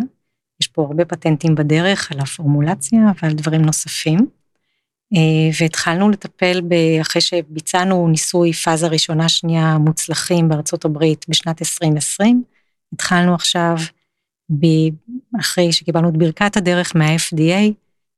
יש 0.61 0.67
פה 0.67 0.81
הרבה 0.81 1.05
פטנטים 1.05 1.55
בדרך 1.55 2.11
על 2.11 2.19
הפורמולציה 2.19 2.99
ועל 3.21 3.33
דברים 3.33 3.61
נוספים. 3.61 4.17
אה, 5.15 5.49
והתחלנו 5.59 6.09
לטפל, 6.09 6.61
אחרי 7.01 7.21
שביצענו 7.21 8.07
ניסוי 8.07 8.53
פאזה 8.53 8.87
ראשונה 8.87 9.29
שנייה 9.29 9.77
מוצלחים 9.77 10.49
בארצות 10.49 10.85
הברית 10.85 11.25
בשנת 11.29 11.61
2020, 11.61 12.43
התחלנו 12.93 13.35
עכשיו, 13.35 13.75
ב, 14.59 14.65
אחרי 15.39 15.71
שקיבלנו 15.71 16.09
את 16.09 16.17
ברכת 16.17 16.57
הדרך 16.57 16.95
מה-FDA, 16.95 17.73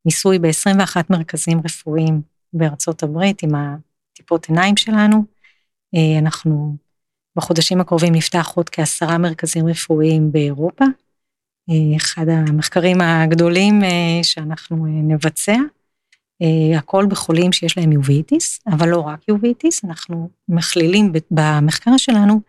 ניסוי 0.06 0.40
ב-21 0.40 1.02
מרכזים 1.10 1.62
רפואיים 1.66 2.22
בארצות 2.54 3.04
הברית 3.04 3.44
עם 3.44 3.52
הטיפות 3.56 4.50
עיניים 4.50 4.78
שלנו. 4.78 5.24
אנחנו 6.20 6.78
בחודשים 7.36 7.82
הקרובים 7.82 8.16
נפתח 8.16 8.52
עוד 8.56 8.70
כעשרה 8.70 9.18
מרכזים 9.18 9.68
רפואיים 9.68 10.32
באירופה. 10.32 10.86
אה, 11.70 11.98
אחד 11.98 12.30
המחקרים 12.30 13.02
הגדולים 13.02 13.84
אה, 13.84 14.24
שאנחנו 14.24 14.86
אה, 14.86 14.92
נבצע, 14.92 15.56
הכל 16.78 17.06
בחולים 17.10 17.52
שיש 17.52 17.78
להם 17.78 17.92
יוביטיס, 17.92 18.60
אבל 18.68 18.90
לא 18.90 19.00
רק 19.00 19.28
יוביטיס, 19.28 19.86
אנחנו 19.86 20.30
מכלילים 20.50 21.12
במחקר 21.32 21.98
שלנו 21.98 22.42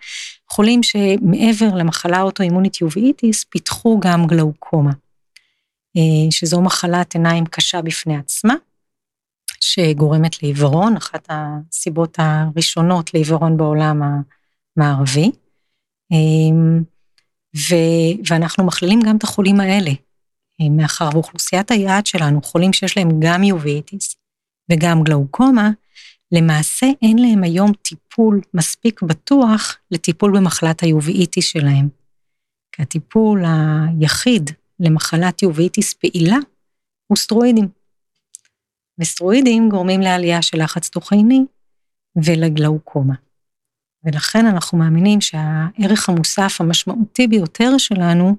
חולים 0.50 0.82
שמעבר 0.82 1.74
למחלה 1.74 2.22
אוטואימונית 2.22 2.80
יוביטיס, 2.80 3.44
פיתחו 3.44 4.00
גם 4.00 4.26
גלאוקומה, 4.26 4.90
שזו 6.30 6.60
מחלת 6.60 7.14
עיניים 7.14 7.46
קשה 7.46 7.82
בפני 7.82 8.16
עצמה, 8.16 8.54
שגורמת 9.60 10.42
לעיוורון, 10.42 10.96
אחת 10.96 11.28
הסיבות 11.28 12.18
הראשונות 12.18 13.14
לעיוורון 13.14 13.56
בעולם 13.56 14.22
מערבי, 14.76 15.31
אמ, 16.12 16.83
ו, 17.57 17.75
ואנחנו 18.31 18.66
מכלילים 18.66 19.00
גם 19.00 19.16
את 19.16 19.23
החולים 19.23 19.61
האלה, 19.61 19.90
אמ, 20.61 20.76
מאחר 20.76 21.09
ואוכלוסיית 21.12 21.71
היעד 21.71 22.07
שלנו, 22.07 22.43
חולים 22.43 22.73
שיש 22.73 22.97
להם 22.97 23.09
גם 23.21 23.43
יוביטיס 23.43 24.16
וגם 24.73 25.02
גלאוקומה, 25.02 25.71
למעשה 26.33 26.87
אין 27.02 27.19
להם 27.19 27.45
היום 27.45 27.73
טיפול 27.83 28.40
מספיק 28.54 29.02
בטוח 29.02 29.76
לטיפול 29.90 30.37
במחלת 30.37 30.83
היוביטיס 30.83 31.45
שלהם. 31.45 31.88
כי 32.73 32.83
הטיפול 32.83 33.45
היחיד 33.45 34.50
למחלת 34.81 35.43
יוביטיס 35.43 35.95
פעילה 35.95 36.37
הוא 37.07 37.16
סטרואידים. 37.16 37.69
וסטרואידים 39.00 39.69
גורמים 39.69 40.00
לעלייה 40.00 40.43
של 40.43 40.62
לחץ 40.62 40.88
תוכני 40.88 41.45
ולגלאוקומה. 42.16 43.14
ולכן 44.04 44.46
אנחנו 44.46 44.78
מאמינים 44.78 45.20
שהערך 45.20 46.08
המוסף 46.08 46.61
המשמעותי 46.61 47.26
ביותר 47.26 47.78
שלנו 47.78 48.37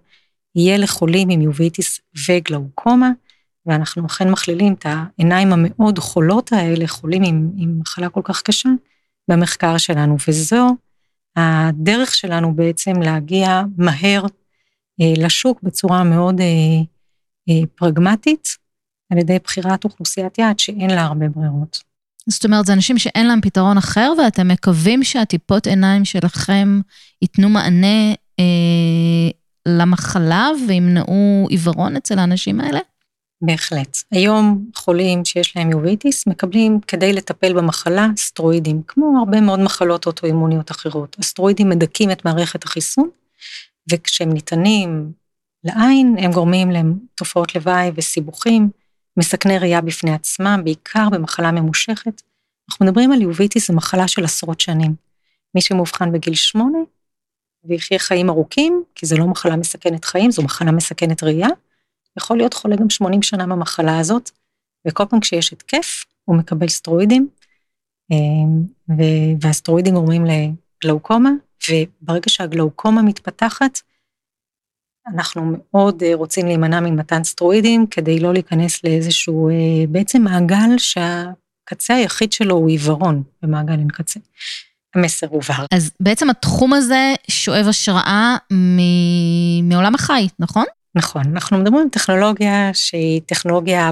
יהיה 0.55 0.77
לחולים 0.77 1.29
עם 1.29 1.41
יוביטיס 1.41 2.00
וגלאוקומה, 2.27 3.12
ואנחנו 3.65 4.05
אכן 4.05 4.29
מכלילים 4.29 4.74
את 4.74 4.86
העיניים 4.86 5.53
המאוד 5.53 6.00
חולות 6.00 6.53
האלה, 6.53 6.88
חולים 6.88 7.24
עם, 7.24 7.51
עם 7.57 7.79
מחלה 7.79 8.10
כל 8.10 8.22
כך 8.24 8.41
קשה, 8.41 8.69
במחקר 9.27 9.77
שלנו, 9.77 10.17
וזו 10.27 10.75
הדרך 11.36 12.15
שלנו 12.15 12.55
בעצם 12.55 13.01
להגיע 13.01 13.62
מהר 13.77 14.25
אה, 15.01 15.13
לשוק 15.17 15.63
בצורה 15.63 16.03
מאוד 16.03 16.41
אה, 16.41 16.45
אה, 17.50 17.67
פרגמטית, 17.75 18.48
על 19.12 19.17
ידי 19.17 19.38
בחירת 19.43 19.84
אוכלוסיית 19.84 20.38
יעד 20.38 20.60
שאין 20.60 20.89
לה 20.89 21.01
הרבה 21.01 21.29
ברירות. 21.29 21.94
זאת 22.29 22.46
אומרת, 22.46 22.65
זה 22.65 22.74
אנשים 22.74 22.98
שאין 22.98 23.27
להם 23.27 23.41
פתרון 23.41 23.77
אחר, 23.77 24.13
ואתם 24.17 24.48
מקווים 24.48 25.03
שהטיפות 25.03 25.67
עיניים 25.67 26.05
שלכם 26.05 26.79
ייתנו 27.22 27.50
מענה 27.50 28.13
אה, 28.39 29.29
למחלה 29.67 30.50
וימנעו 30.67 31.48
עיוורון 31.50 31.96
אצל 31.96 32.20
האנשים 32.20 32.62
האלה? 32.62 32.79
בהחלט. 33.41 33.98
היום 34.12 34.65
חולים 34.75 35.25
שיש 35.25 35.58
להם 35.58 35.72
יוביטיס 35.72 36.27
מקבלים 36.27 36.79
כדי 36.88 37.13
לטפל 37.13 37.53
במחלה 37.53 38.08
סטרואידים, 38.17 38.82
כמו 38.88 39.20
הרבה 39.20 39.41
מאוד 39.41 39.60
מחלות 39.60 40.05
אוטואימוניות 40.05 40.72
אחרות. 40.72 41.15
הסטרואידים 41.20 41.70
מדכאים 41.70 42.12
את 42.12 42.25
מערכת 42.25 42.63
החיסון, 42.63 43.10
וכשהם 43.91 44.34
ניתנים 44.34 45.12
לעין, 45.63 46.15
הם 46.20 46.32
גורמים 46.32 46.72
להם 46.72 46.98
תופעות 47.15 47.55
לוואי 47.55 47.91
וסיבוכים, 47.96 48.70
מסכני 49.17 49.60
ראייה 49.60 49.81
בפני 49.81 50.13
עצמם, 50.13 50.62
בעיקר 50.63 51.10
במחלה 51.12 51.51
ממושכת. 51.51 52.22
אנחנו 52.69 52.86
מדברים 52.86 53.12
על 53.12 53.22
יוביטיס, 53.22 53.67
זו 53.67 53.74
מחלה 53.74 54.07
של 54.07 54.24
עשרות 54.24 54.60
שנים. 54.60 54.95
מי 55.55 55.62
שמאובחן 55.62 56.12
בגיל 56.12 56.36
שמונה, 56.36 56.77
ויחיה 57.63 58.00
חיים 58.00 58.29
ארוכים, 58.29 58.84
כי 58.95 59.05
זו 59.05 59.17
לא 59.17 59.27
מחלה 59.27 59.55
מסכנת 59.55 60.05
חיים, 60.05 60.31
זו 60.31 60.43
מחלה 60.43 60.72
מסכנת 60.72 61.24
ראייה, 61.24 61.48
יכול 62.17 62.38
להיות 62.38 62.53
חולה 62.53 62.75
גם 62.75 62.89
80 62.89 63.22
שנה 63.22 63.48
במחלה 63.48 64.00
הזאת, 64.00 64.31
וכל 64.88 65.05
פעם 65.05 65.19
כשיש 65.19 65.53
התקף, 65.53 66.05
הוא 66.25 66.38
מקבל 66.38 66.67
סטרואידים, 66.67 67.27
אה, 68.12 68.98
והסטרואידים 69.41 69.93
גורמים 69.93 70.24
לגלאוקומה, 70.25 71.29
וברגע 71.69 72.29
שהגלאוקומה 72.29 73.01
מתפתחת, 73.01 73.79
אנחנו 75.07 75.51
מאוד 75.55 76.03
אה, 76.03 76.12
רוצים 76.15 76.45
להימנע 76.45 76.79
ממתן 76.79 77.24
סטרואידים 77.24 77.88
כדי 77.88 78.19
לא 78.19 78.33
להיכנס 78.33 78.83
לאיזשהו 78.83 79.50
אה, 79.50 79.53
בעצם 79.89 80.21
מעגל 80.21 80.77
שהקצה 80.77 81.95
היחיד 81.95 82.31
שלו 82.31 82.55
הוא 82.55 82.69
עיוורון 82.69 83.24
במעגל 83.41 83.74
אין 83.74 83.88
קצה. 83.88 84.19
המסר 84.95 85.27
הובהר. 85.27 85.65
אז 85.71 85.91
בעצם 86.00 86.29
התחום 86.29 86.74
הזה 86.74 87.13
שואב 87.27 87.67
השראה 87.67 88.35
מ... 88.53 89.69
מעולם 89.69 89.95
החי, 89.95 90.27
נכון? 90.39 90.65
נכון, 90.95 91.24
אנחנו 91.31 91.57
מדברים 91.57 91.81
על 91.81 91.89
טכנולוגיה 91.89 92.69
שהיא 92.74 93.21
טכנולוגיה 93.25 93.91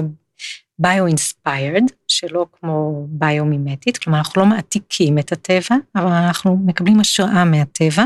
ביו-אינספיירד, 0.78 1.82
שלא 2.08 2.46
כמו 2.52 3.06
ביו-מימטית, 3.08 3.98
כלומר 3.98 4.18
אנחנו 4.18 4.42
לא 4.42 4.46
מעתיקים 4.46 5.18
את 5.18 5.32
הטבע, 5.32 5.76
אבל 5.96 6.12
אנחנו 6.12 6.56
מקבלים 6.66 7.00
השראה 7.00 7.44
מהטבע, 7.44 8.04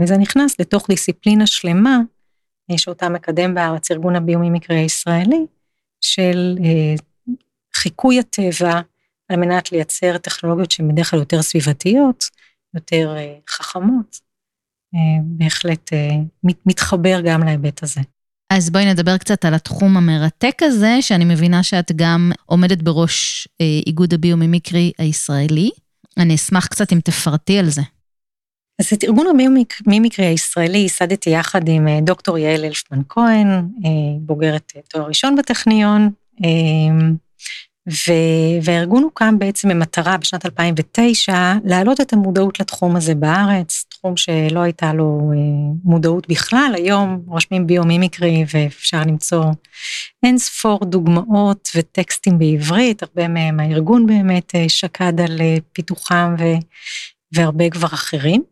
וזה 0.00 0.16
נכנס 0.16 0.60
לתוך 0.60 0.86
דיסציפלינה 0.88 1.46
שלמה, 1.46 1.98
שאותה 2.78 3.08
מקדם 3.08 3.54
בארץ 3.54 3.90
ארגון 3.90 4.16
הביומימיקרי 4.16 4.76
הישראלי, 4.76 5.46
של 6.00 6.58
אה, 6.64 6.94
חיקוי 7.74 8.18
הטבע 8.18 8.80
על 9.28 9.36
מנת 9.36 9.72
לייצר 9.72 10.18
טכנולוגיות 10.18 10.70
שהן 10.70 10.88
בדרך 10.88 11.10
כלל 11.10 11.18
יותר 11.18 11.42
סביבתיות, 11.42 12.24
יותר 12.74 13.14
אה, 13.16 13.34
חכמות. 13.50 14.16
אה, 14.94 15.22
בהחלט 15.24 15.90
מתחבר 16.66 17.20
גם 17.24 17.42
להיבט 17.42 17.82
הזה. 17.82 18.00
אז 18.50 18.70
בואי 18.70 18.86
נדבר 18.86 19.18
קצת 19.18 19.44
על 19.44 19.54
התחום 19.54 19.96
המרתק 19.96 20.62
הזה, 20.62 20.96
שאני 21.00 21.24
מבינה 21.24 21.62
שאת 21.62 21.92
גם 21.96 22.32
עומדת 22.46 22.82
בראש 22.82 23.48
איגוד 23.86 24.14
הביומימיקרי 24.14 24.92
הישראלי. 24.98 25.70
אני 26.18 26.34
אשמח 26.34 26.66
קצת 26.66 26.92
אם 26.92 27.00
תפרטי 27.00 27.58
על 27.58 27.68
זה. 27.68 27.82
אז 28.80 28.92
את 28.92 29.04
ארגון 29.04 29.26
הביומימיקרי 29.26 30.26
הישראלי 30.26 30.78
ייסדתי 30.78 31.30
יחד 31.30 31.68
עם 31.68 31.88
דוקטור 32.02 32.38
יעל 32.38 32.64
אלפמן 32.64 33.00
כהן, 33.08 33.68
בוגרת 34.20 34.72
תואר 34.88 35.06
ראשון 35.06 35.36
בטכניון, 35.36 36.10
והארגון 38.62 39.02
הוקם 39.02 39.38
בעצם 39.38 39.68
במטרה 39.68 40.16
בשנת 40.16 40.46
2009 40.46 41.54
להעלות 41.64 42.00
את 42.00 42.12
המודעות 42.12 42.60
לתחום 42.60 42.96
הזה 42.96 43.14
בארץ, 43.14 43.84
תחום 43.88 44.16
שלא 44.16 44.60
הייתה 44.60 44.92
לו 44.92 45.30
אה, 45.32 45.38
מודעות 45.84 46.28
בכלל, 46.28 46.72
היום 46.74 47.22
רושמים 47.26 47.66
ביומימיקרי 47.66 48.44
ואפשר 48.54 49.00
למצוא 49.06 49.44
אין 50.22 50.38
ספור 50.38 50.84
דוגמאות 50.84 51.68
וטקסטים 51.74 52.38
בעברית, 52.38 53.02
הרבה 53.02 53.28
מהם 53.28 53.60
הארגון 53.60 54.06
באמת 54.06 54.54
אה, 54.54 54.68
שקד 54.68 55.20
על 55.20 55.40
אה, 55.40 55.56
פיתוחם 55.72 56.34
ו, 56.38 56.44
והרבה 57.32 57.70
כבר 57.70 57.88
אחרים. 57.88 58.42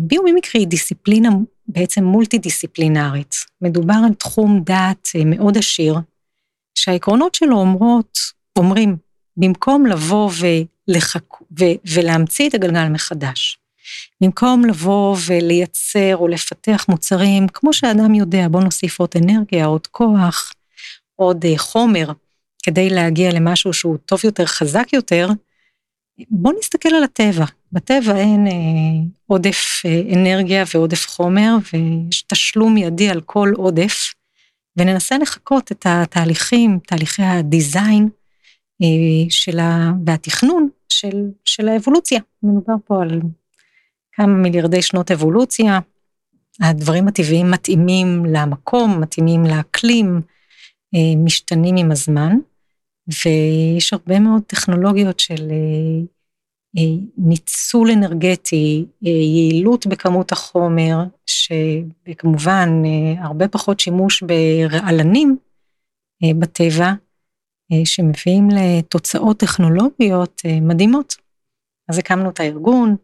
ביומימיקרי 0.00 0.60
היא 0.60 0.68
דיסציפלינה 0.68 1.28
בעצם 1.68 2.04
מולטי 2.04 2.38
דיסציפלינרית, 2.38 3.34
מדובר 3.62 3.94
על 4.06 4.14
תחום 4.14 4.62
דעת 4.64 5.08
מאוד 5.26 5.58
עשיר, 5.58 5.96
שהעקרונות 6.74 7.34
שלו 7.34 7.56
אומרות, 7.56 8.18
אומרים, 8.58 8.96
במקום 9.36 9.86
לבוא 9.86 10.30
ולחק... 10.88 11.24
ו... 11.58 11.64
ולהמציא 11.92 12.48
את 12.48 12.54
הגלגל 12.54 12.88
מחדש, 12.88 13.58
במקום 14.20 14.64
לבוא 14.64 15.16
ולייצר 15.26 16.16
או 16.16 16.28
לפתח 16.28 16.84
מוצרים, 16.88 17.48
כמו 17.48 17.72
שאדם 17.72 18.14
יודע, 18.14 18.48
בוא 18.48 18.60
נוסיף 18.60 19.00
עוד 19.00 19.10
אנרגיה, 19.16 19.66
עוד 19.66 19.86
כוח, 19.86 20.52
עוד 21.16 21.44
אה, 21.44 21.58
חומר, 21.58 22.12
כדי 22.62 22.90
להגיע 22.90 23.32
למשהו 23.32 23.72
שהוא 23.72 23.96
טוב 24.06 24.20
יותר, 24.24 24.46
חזק 24.46 24.92
יותר, 24.92 25.28
בוא 26.30 26.52
נסתכל 26.58 26.88
על 26.88 27.04
הטבע. 27.04 27.44
בטבע 27.72 28.16
אין 28.16 28.46
אה, 28.46 28.52
עודף 29.26 29.82
אה, 29.86 30.02
אנרגיה 30.14 30.64
ועודף 30.74 31.06
חומר, 31.08 31.56
ויש 31.72 32.22
תשלום 32.22 32.74
מיידי 32.74 33.08
על 33.08 33.20
כל 33.20 33.52
עודף, 33.56 34.14
וננסה 34.76 35.18
לחקות 35.18 35.72
את 35.72 35.86
התהליכים, 35.88 36.78
תהליכי 36.86 37.22
הדיזיין 37.22 38.08
אה, 38.82 39.30
של 39.30 39.58
ה... 39.58 39.92
והתכנון 40.06 40.68
של, 40.88 41.30
של 41.44 41.68
האבולוציה. 41.68 42.20
מדובר 42.42 42.74
פה 42.84 43.02
על 43.02 43.20
כמה 44.12 44.26
מיליארדי 44.26 44.82
שנות 44.82 45.10
אבולוציה, 45.10 45.78
הדברים 46.60 47.08
הטבעיים 47.08 47.50
מתאימים 47.50 48.24
למקום, 48.24 49.00
מתאימים 49.00 49.44
לאקלים, 49.44 50.20
אה, 50.94 51.16
משתנים 51.24 51.76
עם 51.76 51.92
הזמן, 51.92 52.36
ויש 53.08 53.92
הרבה 53.92 54.20
מאוד 54.20 54.42
טכנולוגיות 54.42 55.20
של 55.20 55.50
אה, 55.50 56.82
ניצול 57.18 57.90
אנרגטי, 57.90 58.86
יעילות 59.02 59.86
בכמות 59.86 60.32
החומר, 60.32 60.98
שכמובן 61.26 62.68
הרבה 63.18 63.48
פחות 63.48 63.80
שימוש 63.80 64.22
ברעלנים 64.22 65.36
בטבע, 66.38 66.92
שמביאים 67.84 68.48
לתוצאות 68.50 69.38
טכנולוגיות 69.38 70.42
מדהימות. 70.62 71.16
אז 71.88 71.98
הקמנו 71.98 72.30
את 72.30 72.40
הארגון, 72.40 72.96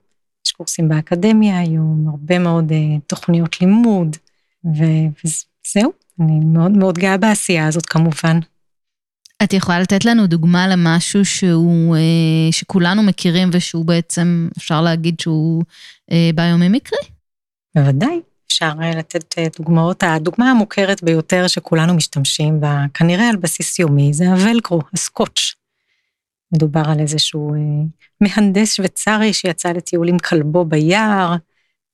יש 0.47 0.53
קורסים 0.53 0.89
באקדמיה 0.89 1.59
היום, 1.59 2.09
הרבה 2.09 2.39
מאוד 2.39 2.73
תוכניות 3.07 3.61
לימוד, 3.61 4.17
וזהו, 4.65 5.93
אני 6.21 6.41
מאוד 6.45 6.71
מאוד 6.71 6.99
גאה 6.99 7.17
בעשייה 7.17 7.67
הזאת 7.67 7.87
כמובן. 7.87 8.39
את 9.45 9.53
יכולה 9.53 9.81
לתת 9.81 10.05
לנו 10.05 10.27
דוגמה 10.27 10.69
למשהו 10.69 11.25
שהוא, 11.25 11.97
uh, 11.97 12.53
שכולנו 12.53 13.03
מכירים 13.03 13.51
ושהוא 13.53 13.85
בעצם, 13.85 14.49
אפשר 14.59 14.81
להגיד 14.81 15.21
שהוא 15.21 15.63
uh, 16.11 16.15
ביומימיקרי? 16.35 16.99
בוודאי, 17.75 18.21
אפשר 18.47 18.73
לתת 18.97 19.39
דוגמאות. 19.59 20.03
הדוגמה 20.03 20.51
המוכרת 20.51 21.03
ביותר 21.03 21.47
שכולנו 21.47 21.95
משתמשים 21.95 22.61
בה, 22.61 22.85
כנראה 22.95 23.29
על 23.29 23.37
בסיס 23.37 23.79
יומי, 23.79 24.13
זה 24.13 24.29
הוולקרו, 24.29 24.81
הסקוץ'. 24.95 25.55
מדובר 26.53 26.83
על 26.87 27.01
איזשהו 27.01 27.55
אה, 27.55 27.59
מהנדס 28.21 28.75
שוויצרי 28.75 29.33
שיצא 29.33 29.69
לטיול 29.73 30.09
עם 30.09 30.19
כלבו 30.19 30.65
ביער, 30.65 31.37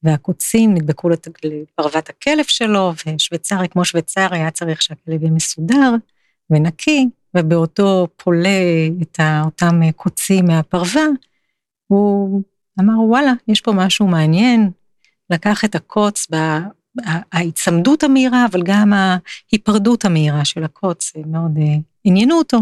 והקוצים 0.03 0.75
נדבקו 0.75 1.09
לפרוות 1.45 2.09
הכלב 2.09 2.45
שלו, 2.49 2.93
ושוויצרי 3.07 3.69
כמו 3.69 3.85
שוויצרי 3.85 4.39
היה 4.39 4.51
צריך 4.51 4.83
שהכלב 4.83 5.23
יהיה 5.23 5.33
מסודר 5.33 5.91
ונקי, 6.51 7.09
ובאותו 7.37 8.09
פולה 8.17 8.61
את 9.03 9.21
אותם 9.45 9.81
קוצים 9.97 10.47
מהפרווה, 10.47 11.05
הוא 11.87 12.43
אמר, 12.81 13.01
וואלה, 13.01 13.33
יש 13.49 13.61
פה 13.61 13.73
משהו 13.73 14.07
מעניין, 14.07 14.71
לקח 15.31 15.65
את 15.65 15.75
הקוץ 15.75 16.27
ההיצמדות 17.33 18.03
המהירה, 18.03 18.47
אבל 18.51 18.63
גם 18.63 18.93
ההיפרדות 18.93 20.05
המהירה 20.05 20.45
של 20.45 20.65
הקוץ, 20.65 21.13
מאוד 21.27 21.57
uh, 21.57 21.61
עניינו 22.05 22.39
אותו. 22.39 22.59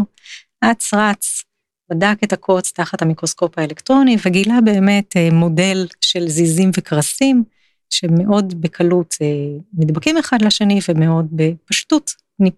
אץ 0.61 0.93
רץ, 0.93 1.43
בדק 1.89 2.17
את 2.23 2.33
הקוץ 2.33 2.71
תחת 2.71 3.01
המיקרוסקופ 3.01 3.59
האלקטרוני 3.59 4.17
וגילה 4.25 4.61
באמת 4.61 5.15
uh, 5.15 5.33
מודל 5.33 5.87
של 6.01 6.27
זיזים 6.27 6.71
וקרסים, 6.77 7.43
שמאוד 7.89 8.61
בקלות 8.61 9.13
uh, 9.13 9.63
נדבקים 9.73 10.17
אחד 10.17 10.41
לשני 10.41 10.79
ומאוד 10.89 11.27
בפשטות 11.31 12.11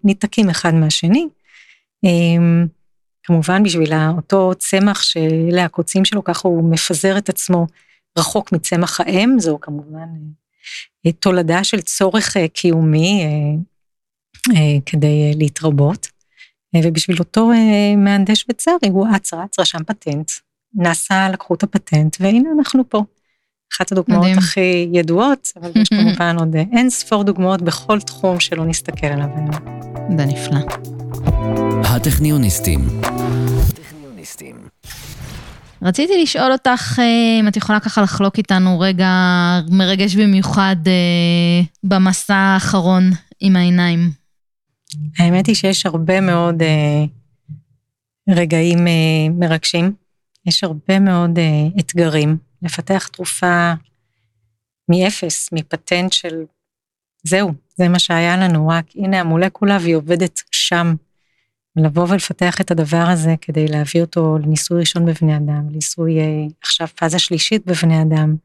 ניתקים 0.04 0.50
אחד 0.50 0.74
מהשני. 0.74 1.28
Um, 2.06 2.68
כמובן 3.22 3.62
בשביל 3.62 3.92
אותו 4.16 4.52
צמח 4.58 5.02
שאלה 5.02 5.64
הקוצים 5.64 6.04
שלו, 6.04 6.24
ככה 6.24 6.48
הוא 6.48 6.72
מפזר 6.72 7.18
את 7.18 7.28
עצמו 7.28 7.66
רחוק 8.18 8.52
מצמח 8.52 9.00
האם, 9.00 9.36
זו 9.38 9.58
כמובן 9.60 10.06
תולדה 11.18 11.64
של 11.64 11.80
צורך 11.80 12.36
אה, 12.36 12.48
קיומי 12.48 13.22
אה, 13.24 14.56
אה, 14.56 14.78
כדי 14.86 15.32
להתרבות. 15.36 16.06
ובשביל 16.76 17.18
אותו 17.18 17.50
מהנדש 17.96 18.44
בצרי, 18.48 18.88
הוא 18.90 19.06
אץ 19.16 19.34
רץ, 19.34 19.58
רשם 19.58 19.84
פטנט, 19.84 20.30
נעשה, 20.74 21.28
לקחו 21.32 21.54
את 21.54 21.62
הפטנט, 21.62 22.16
והנה 22.20 22.48
אנחנו 22.58 22.88
פה. 22.88 23.04
אחת 23.72 23.92
הדוגמאות 23.92 24.22
מדהים. 24.22 24.38
הכי 24.38 24.88
ידועות, 24.92 25.48
אבל 25.56 25.70
יש 25.74 25.88
כמובן 25.98 26.36
עוד 26.38 26.56
אין 26.56 26.90
ספור 26.90 27.24
דוגמאות 27.24 27.62
בכל 27.62 28.00
תחום 28.00 28.40
שלא 28.40 28.64
נסתכל 28.64 29.06
עליו 29.06 29.28
היום. 29.36 29.78
זה 30.18 30.24
נפלא. 30.24 30.99
הטכניוניסטים. 31.84 32.88
רציתי 35.82 36.22
לשאול 36.22 36.52
אותך 36.52 36.98
אה, 36.98 37.40
אם 37.40 37.48
את 37.48 37.56
יכולה 37.56 37.80
ככה 37.80 38.02
לחלוק 38.02 38.38
איתנו 38.38 38.80
רגע 38.80 39.08
מרגש 39.70 40.16
במיוחד 40.16 40.76
אה, 40.86 41.62
במסע 41.84 42.34
האחרון 42.34 43.10
עם 43.40 43.56
העיניים. 43.56 44.10
האמת 45.18 45.46
היא 45.46 45.54
שיש 45.54 45.86
הרבה 45.86 46.20
מאוד 46.20 46.62
אה, 46.62 47.04
רגעים 48.28 48.78
מרגשים, 49.38 49.92
יש 50.46 50.64
הרבה 50.64 50.98
מאוד 50.98 51.38
אתגרים. 51.80 52.36
לפתח 52.62 53.06
תרופה 53.06 53.72
מאפס, 54.88 55.48
מפטנט 55.52 56.12
של 56.12 56.34
זהו, 57.22 57.52
זה 57.80 57.88
מה 57.88 57.98
שהיה 57.98 58.36
לנו, 58.36 58.68
רק 58.68 58.84
הנה 58.94 59.20
המולקולה 59.20 59.78
והיא 59.80 59.96
עובדת 59.96 60.40
שם. 60.50 60.94
לבוא 61.76 62.06
ולפתח 62.08 62.60
את 62.60 62.70
הדבר 62.70 63.04
הזה 63.08 63.34
כדי 63.40 63.68
להביא 63.68 64.00
אותו 64.00 64.38
לניסוי 64.38 64.80
ראשון 64.80 65.06
בבני 65.06 65.36
אדם, 65.36 65.68
ניסוי 65.70 66.18
אה, 66.18 66.24
עכשיו 66.62 66.88
פאזה 66.96 67.18
שלישית 67.18 67.66
בבני 67.66 68.02
אדם, 68.02 68.36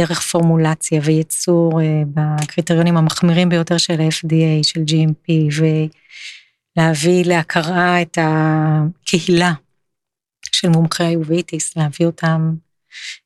דרך 0.00 0.20
פורמולציה 0.20 1.00
וייצור 1.04 1.80
אה, 1.80 2.02
בקריטריונים 2.14 2.96
המחמירים 2.96 3.48
ביותר 3.48 3.78
של 3.78 4.00
ה-FDA, 4.00 4.62
של 4.62 4.80
GMP, 4.80 5.32
ולהביא 6.76 7.24
להכרה 7.24 8.02
את 8.02 8.18
הקהילה 8.20 9.52
של 10.52 10.68
מומחי 10.68 11.04
היוביטיס, 11.04 11.76
להביא 11.76 12.06
אותם, 12.06 12.54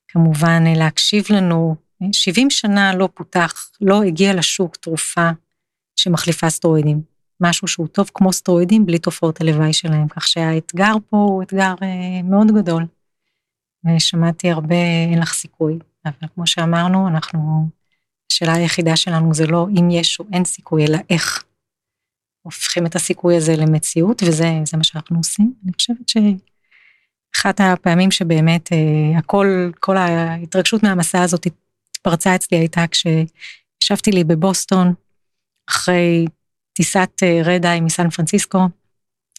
כמובן 0.08 0.64
להקשיב 0.76 1.24
לנו. 1.30 1.76
70 2.12 2.50
שנה 2.50 2.94
לא 2.96 3.08
פותח, 3.14 3.70
לא 3.80 4.02
הגיע 4.02 4.34
לשוק 4.34 4.76
תרופה 4.76 5.30
שמחליפה 5.96 6.50
סטרואידים. 6.50 7.02
משהו 7.40 7.68
שהוא 7.68 7.86
טוב 7.86 8.10
כמו 8.14 8.32
סטרואידים 8.32 8.86
בלי 8.86 8.98
תופעות 8.98 9.40
הלוואי 9.40 9.72
שלהם, 9.72 10.08
כך 10.08 10.28
שהאתגר 10.28 10.92
פה 11.10 11.16
הוא 11.16 11.42
אתגר 11.42 11.74
אה, 11.82 12.22
מאוד 12.24 12.46
גדול. 12.56 12.86
ושמעתי 13.84 14.50
הרבה, 14.50 14.74
אין 15.10 15.18
לך 15.18 15.32
סיכוי, 15.32 15.78
אבל 16.06 16.28
כמו 16.34 16.46
שאמרנו, 16.46 17.08
אנחנו, 17.08 17.68
השאלה 18.32 18.52
היחידה 18.52 18.96
שלנו 18.96 19.34
זה 19.34 19.46
לא 19.46 19.66
אם 19.80 19.90
יש 19.90 20.20
או 20.20 20.24
אין 20.32 20.44
סיכוי, 20.44 20.86
אלא 20.86 20.98
איך 21.10 21.44
הופכים 22.42 22.86
את 22.86 22.96
הסיכוי 22.96 23.36
הזה 23.36 23.56
למציאות, 23.56 24.22
וזה 24.22 24.76
מה 24.76 24.84
שאנחנו 24.84 25.16
עושים. 25.16 25.54
אני 25.64 25.72
חושבת 25.72 26.08
שאחת 26.08 27.60
הפעמים 27.60 28.10
שבאמת 28.10 28.72
אה, 28.72 29.18
הכל, 29.18 29.70
כל 29.80 29.96
ההתרגשות 29.96 30.82
מהמסע 30.82 31.22
הזאת 31.22 31.46
התפרצה 32.02 32.34
אצלי 32.34 32.58
הייתה 32.58 32.84
כשישבתי 32.90 34.10
לי 34.10 34.24
בבוסטון, 34.24 34.94
אחרי 35.68 36.26
טיסת 36.72 37.10
אה, 37.22 37.56
איי 37.64 37.80
מסן 37.80 38.10
פרנסיסקו, 38.10 38.58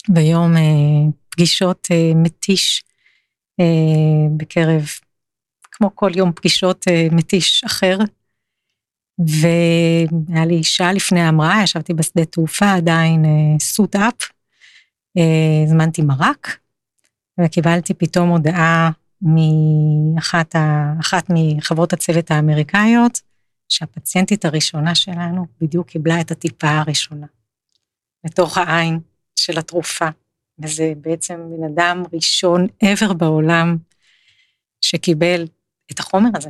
ביום 0.09 0.57
אה, 0.57 1.11
פגישות 1.29 1.87
אה, 1.91 2.11
מתיש 2.15 2.83
בקרב, 4.37 4.85
כמו 5.71 5.95
כל 5.95 6.11
יום 6.15 6.31
פגישות 6.35 6.85
מתיש 7.11 7.63
אחר. 7.63 7.97
והיה 9.19 10.45
לי 10.45 10.63
שעה 10.63 10.93
לפני 10.93 11.21
ההמראה, 11.21 11.63
ישבתי 11.63 11.93
בשדה 11.93 12.25
תעופה, 12.25 12.73
עדיין 12.73 13.25
סוט 13.59 13.95
אפ, 13.95 14.31
הזמנתי 15.65 16.01
מרק, 16.01 16.57
וקיבלתי 17.39 17.93
פתאום 17.93 18.29
הודעה 18.29 18.91
מאחת 19.23 20.55
אחת 20.99 21.25
מחברות 21.29 21.93
הצוות 21.93 22.31
האמריקאיות, 22.31 23.21
שהפציינטית 23.69 24.45
הראשונה 24.45 24.95
שלנו 24.95 25.45
בדיוק 25.61 25.87
קיבלה 25.87 26.21
את 26.21 26.31
הטיפה 26.31 26.69
הראשונה, 26.69 27.27
לתוך 28.23 28.57
העין 28.57 28.99
של 29.35 29.59
התרופה. 29.59 30.07
וזה 30.59 30.93
בעצם 31.01 31.39
בן 31.57 31.63
אדם 31.63 32.03
ראשון 32.13 32.67
ever 32.83 33.13
בעולם 33.13 33.77
שקיבל 34.81 35.45
את 35.91 35.99
החומר 35.99 36.29
הזה, 36.35 36.49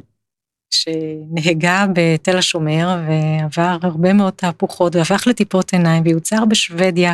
שנהגה 0.74 1.86
בתל 1.94 2.38
השומר 2.38 2.88
ועבר 3.08 3.78
הרבה 3.82 4.14
מאוד 4.14 4.34
תהפוכות 4.34 4.96
והפך 4.96 5.28
לטיפות 5.28 5.74
עיניים 5.74 6.04
ויוצר 6.06 6.46
בשוודיה 6.46 7.14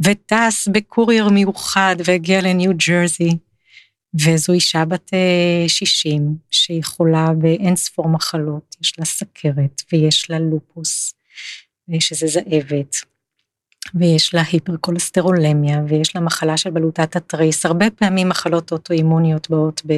וטס 0.00 0.68
בקורייר 0.72 1.28
מיוחד 1.28 1.96
והגיע 2.04 2.40
לניו 2.42 2.70
ג'רזי 2.88 3.36
וזו 4.14 4.52
אישה 4.52 4.84
בת 4.84 5.10
60 5.68 6.22
אה, 6.22 6.28
שהיא 6.50 6.84
חולה 6.84 7.26
באין 7.38 7.76
ספור 7.76 8.08
מחלות, 8.08 8.76
יש 8.82 8.98
לה 8.98 9.04
סכרת 9.04 9.82
ויש 9.92 10.30
לה 10.30 10.38
לופוס, 10.38 11.14
שזה 12.00 12.26
זאבת, 12.26 12.96
ויש 13.94 14.34
לה 14.34 14.42
היפרקולסטרולמיה 14.52 15.80
ויש 15.88 16.16
לה 16.16 16.20
מחלה 16.20 16.56
של 16.56 16.70
בלוטת 16.70 17.16
התריס, 17.16 17.66
הרבה 17.66 17.90
פעמים 17.90 18.28
מחלות 18.28 18.72
אוטואימוניות 18.72 19.50
באות 19.50 19.82
ב... 19.86 19.92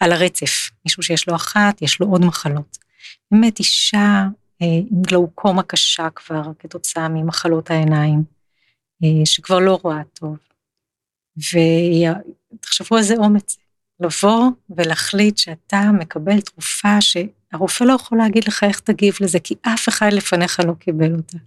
על 0.00 0.12
הרצף, 0.12 0.70
מישהו 0.84 1.02
שיש 1.02 1.28
לו 1.28 1.34
אחת, 1.34 1.82
יש 1.82 2.00
לו 2.00 2.06
עוד 2.06 2.24
מחלות. 2.24 2.78
באמת 3.30 3.58
אישה 3.58 4.26
אה, 4.62 4.66
עם 4.90 5.02
גלאוקומה 5.02 5.62
קשה 5.62 6.10
כבר 6.10 6.42
כתוצאה 6.58 7.08
ממחלות 7.08 7.70
העיניים, 7.70 8.22
אה, 9.04 9.26
שכבר 9.26 9.58
לא 9.58 9.78
רואה 9.82 10.02
טוב. 10.14 10.36
והיא 11.52 12.08
תחשבו 12.60 12.98
איזה 12.98 13.14
אומץ, 13.16 13.56
לבוא 14.00 14.50
ולהחליט 14.70 15.38
שאתה 15.38 15.90
מקבל 15.98 16.40
תרופה 16.40 17.00
שהרופא 17.00 17.84
לא 17.84 17.92
יכול 17.92 18.18
להגיד 18.18 18.48
לך 18.48 18.64
איך 18.64 18.80
תגיב 18.80 19.16
לזה, 19.20 19.40
כי 19.40 19.54
אף 19.62 19.88
אחד 19.88 20.12
לפניך 20.12 20.60
לא 20.66 20.72
קיבל 20.72 21.14
אותה. 21.14 21.38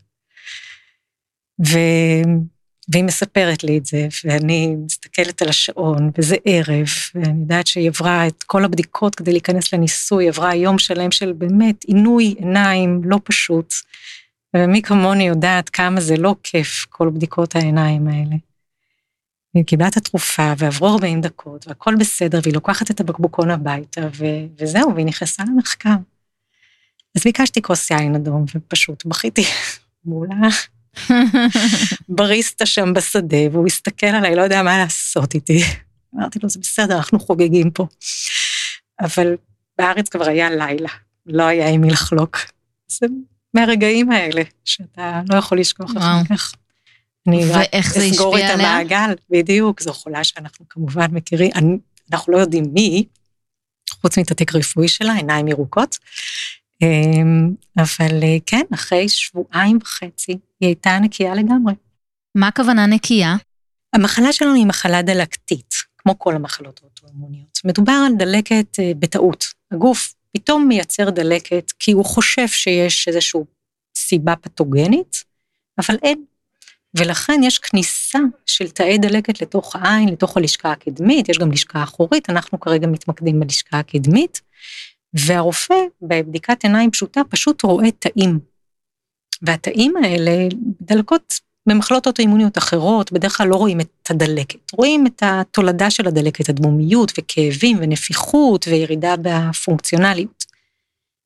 ו... 1.68 1.78
והיא 2.92 3.04
מספרת 3.04 3.64
לי 3.64 3.78
את 3.78 3.86
זה, 3.86 4.08
ואני 4.24 4.76
מסתכלת 4.86 5.42
על 5.42 5.50
השעון, 5.50 6.12
וזה 6.18 6.36
ערב, 6.46 6.88
ואני 7.16 7.42
יודעת 7.42 7.68
שהיא 7.68 7.88
עברה 7.90 8.28
את 8.28 8.44
כל 8.44 8.66
הבדיקות 8.66 9.16
כדי 9.16 9.32
להיכנס 9.32 9.74
לניסוי, 9.74 10.28
עברה 10.28 10.56
יום 10.56 10.80
שלם 10.80 11.12
של 11.12 11.34
באמת 11.34 11.84
עינוי 11.84 12.36
עיניים 12.38 13.02
לא 13.04 13.20
פשוט. 13.24 13.74
ומי 14.56 14.82
כמוני 14.82 15.28
יודעת 15.28 15.70
כמה 15.70 16.02
זה 16.02 16.18
לא 16.18 16.36
כיף, 16.44 16.86
כל 16.90 17.10
בדיקות 17.10 17.56
העיניים 17.56 18.08
האלה. 18.08 18.36
והיא 19.54 19.66
קיבלה 19.66 19.88
את 19.88 19.98
התרופה 19.98 20.54
ועברו 20.58 20.88
40 20.88 21.22
דקות 21.22 21.68
והכל 21.68 21.96
בסדר 21.96 22.40
והיא 22.44 22.54
לוקחת 22.54 22.92
את 22.92 23.00
הבקבוקון 23.00 23.50
הביתה 23.50 24.02
ו- 24.18 24.46
וזהו 24.60 24.96
והיא 24.96 25.06
נכנסה 25.06 25.44
למחקר. 25.44 25.96
אז 27.16 27.24
ביקשתי 27.24 27.62
כוס 27.62 27.92
יין 27.92 28.16
אדום 28.16 28.46
ופשוט 28.56 29.06
בכיתי 29.06 29.46
מול 30.06 30.28
הבריסטה 32.10 32.66
שם 32.76 32.94
בשדה 32.94 33.38
והוא 33.52 33.68
הסתכל 33.68 34.08
עליי 34.08 34.36
לא 34.36 34.42
יודע 34.42 34.64
מה 34.64 34.78
לעשות 34.78 35.34
איתי. 35.34 35.64
אמרתי 36.16 36.40
לו 36.44 36.50
זה 36.50 36.60
בסדר 36.60 36.98
אנחנו 36.98 37.20
חוגגים 37.20 37.72
פה. 37.72 37.88
אבל 39.00 39.36
בארץ 39.78 40.10
כבר 40.10 40.28
היה 40.28 40.50
לילה 40.50 40.90
לא 41.26 41.44
היה 41.44 41.70
עם 41.70 41.82
מי 41.82 41.90
לחלוק. 41.90 42.38
זה 42.88 43.08
מהרגעים 43.54 44.12
האלה 44.12 44.42
שאתה 44.66 45.22
לא 45.30 45.38
יכול 45.38 45.60
לשכוח 45.60 45.92
אחר 45.98 46.22
כך. 46.30 46.54
אני 47.28 47.52
רק 47.52 47.68
אסגור 47.74 48.40
את 48.40 48.44
המעגל, 48.54 49.14
בדיוק, 49.30 49.82
זו 49.82 49.94
חולה 49.94 50.24
שאנחנו 50.24 50.66
כמובן 50.70 51.12
מכירים, 51.12 51.52
אנחנו 52.12 52.34
לא 52.34 52.38
יודעים 52.38 52.66
מי, 52.74 53.06
חוץ 54.02 54.18
מתתיק 54.18 54.56
רפואי 54.56 54.88
שלה, 54.88 55.14
עיניים 55.14 55.48
ירוקות. 55.48 55.98
אמ, 56.82 57.54
אבל 57.78 58.24
אה, 58.24 58.38
כן, 58.46 58.64
אחרי 58.74 59.10
שבועיים 59.10 59.78
וחצי 59.82 60.32
היא 60.32 60.68
הייתה 60.68 61.00
נקייה 61.02 61.36
לגמרי. 61.36 61.74
מה 62.36 62.48
הכוונה 62.48 62.86
נקייה? 62.86 63.36
המחלה 63.94 64.34
שלנו 64.34 64.54
היא 64.54 64.66
מחלה 64.66 65.02
דלקתית, 65.02 65.74
כמו 65.98 66.20
כל 66.20 66.36
המחלות 66.36 66.80
האוטואימוניות. 66.84 67.60
מדובר 67.66 67.94
על 68.08 68.14
דלקת 68.18 68.80
אה, 68.80 68.92
בטעות. 69.00 69.46
הגוף 69.72 70.14
פתאום 70.34 70.68
מייצר 70.68 71.10
דלקת 71.10 71.72
כי 71.80 71.92
הוא 71.92 72.06
חושב 72.06 72.48
שיש 72.48 73.08
איזושהי 73.08 73.42
סיבה 73.98 74.36
פתוגנית, 74.36 75.24
אבל 75.78 75.98
אין. 76.04 76.24
ולכן 76.98 77.42
יש 77.44 77.60
כניסה 77.60 78.20
של 78.46 78.70
תאי 78.70 78.98
דלקת 78.98 79.42
לתוך 79.42 79.76
העין, 79.76 80.10
לתוך 80.10 80.38
הלשכה 80.38 80.72
הקדמית, 80.72 81.30
יש 81.30 81.38
גם 81.38 81.52
לשכה 81.52 81.84
אחורית, 81.84 82.30
אנחנו 82.30 82.60
כרגע 82.60 82.88
מתמקדים 82.88 83.40
בלשכה 83.40 83.80
הקדמית, 83.80 84.42
והרופא 85.14 85.76
בבדיקת 86.02 86.64
עיניים 86.64 86.92
פשוטה 86.92 87.22
פשוט 87.30 87.64
רואה 87.64 87.92
תאים. 87.92 88.40
והתאים 89.42 89.94
האלה, 90.04 90.48
דלקות 90.82 91.34
במחלות 91.70 92.08
אוטואימוניות 92.08 92.58
אחרות, 92.58 93.12
בדרך 93.12 93.38
כלל 93.38 93.48
לא 93.48 93.56
רואים 93.56 93.82
את 93.82 94.10
הדלקת, 94.10 94.74
רואים 94.74 95.08
את 95.08 95.24
התולדה 95.26 95.90
של 95.90 96.08
הדלקת, 96.08 96.50
הדמומיות 96.50 97.12
וכאבים 97.18 97.78
ונפיחות 97.82 98.68
וירידה 98.68 99.16
בפונקציונליות. 99.22 100.46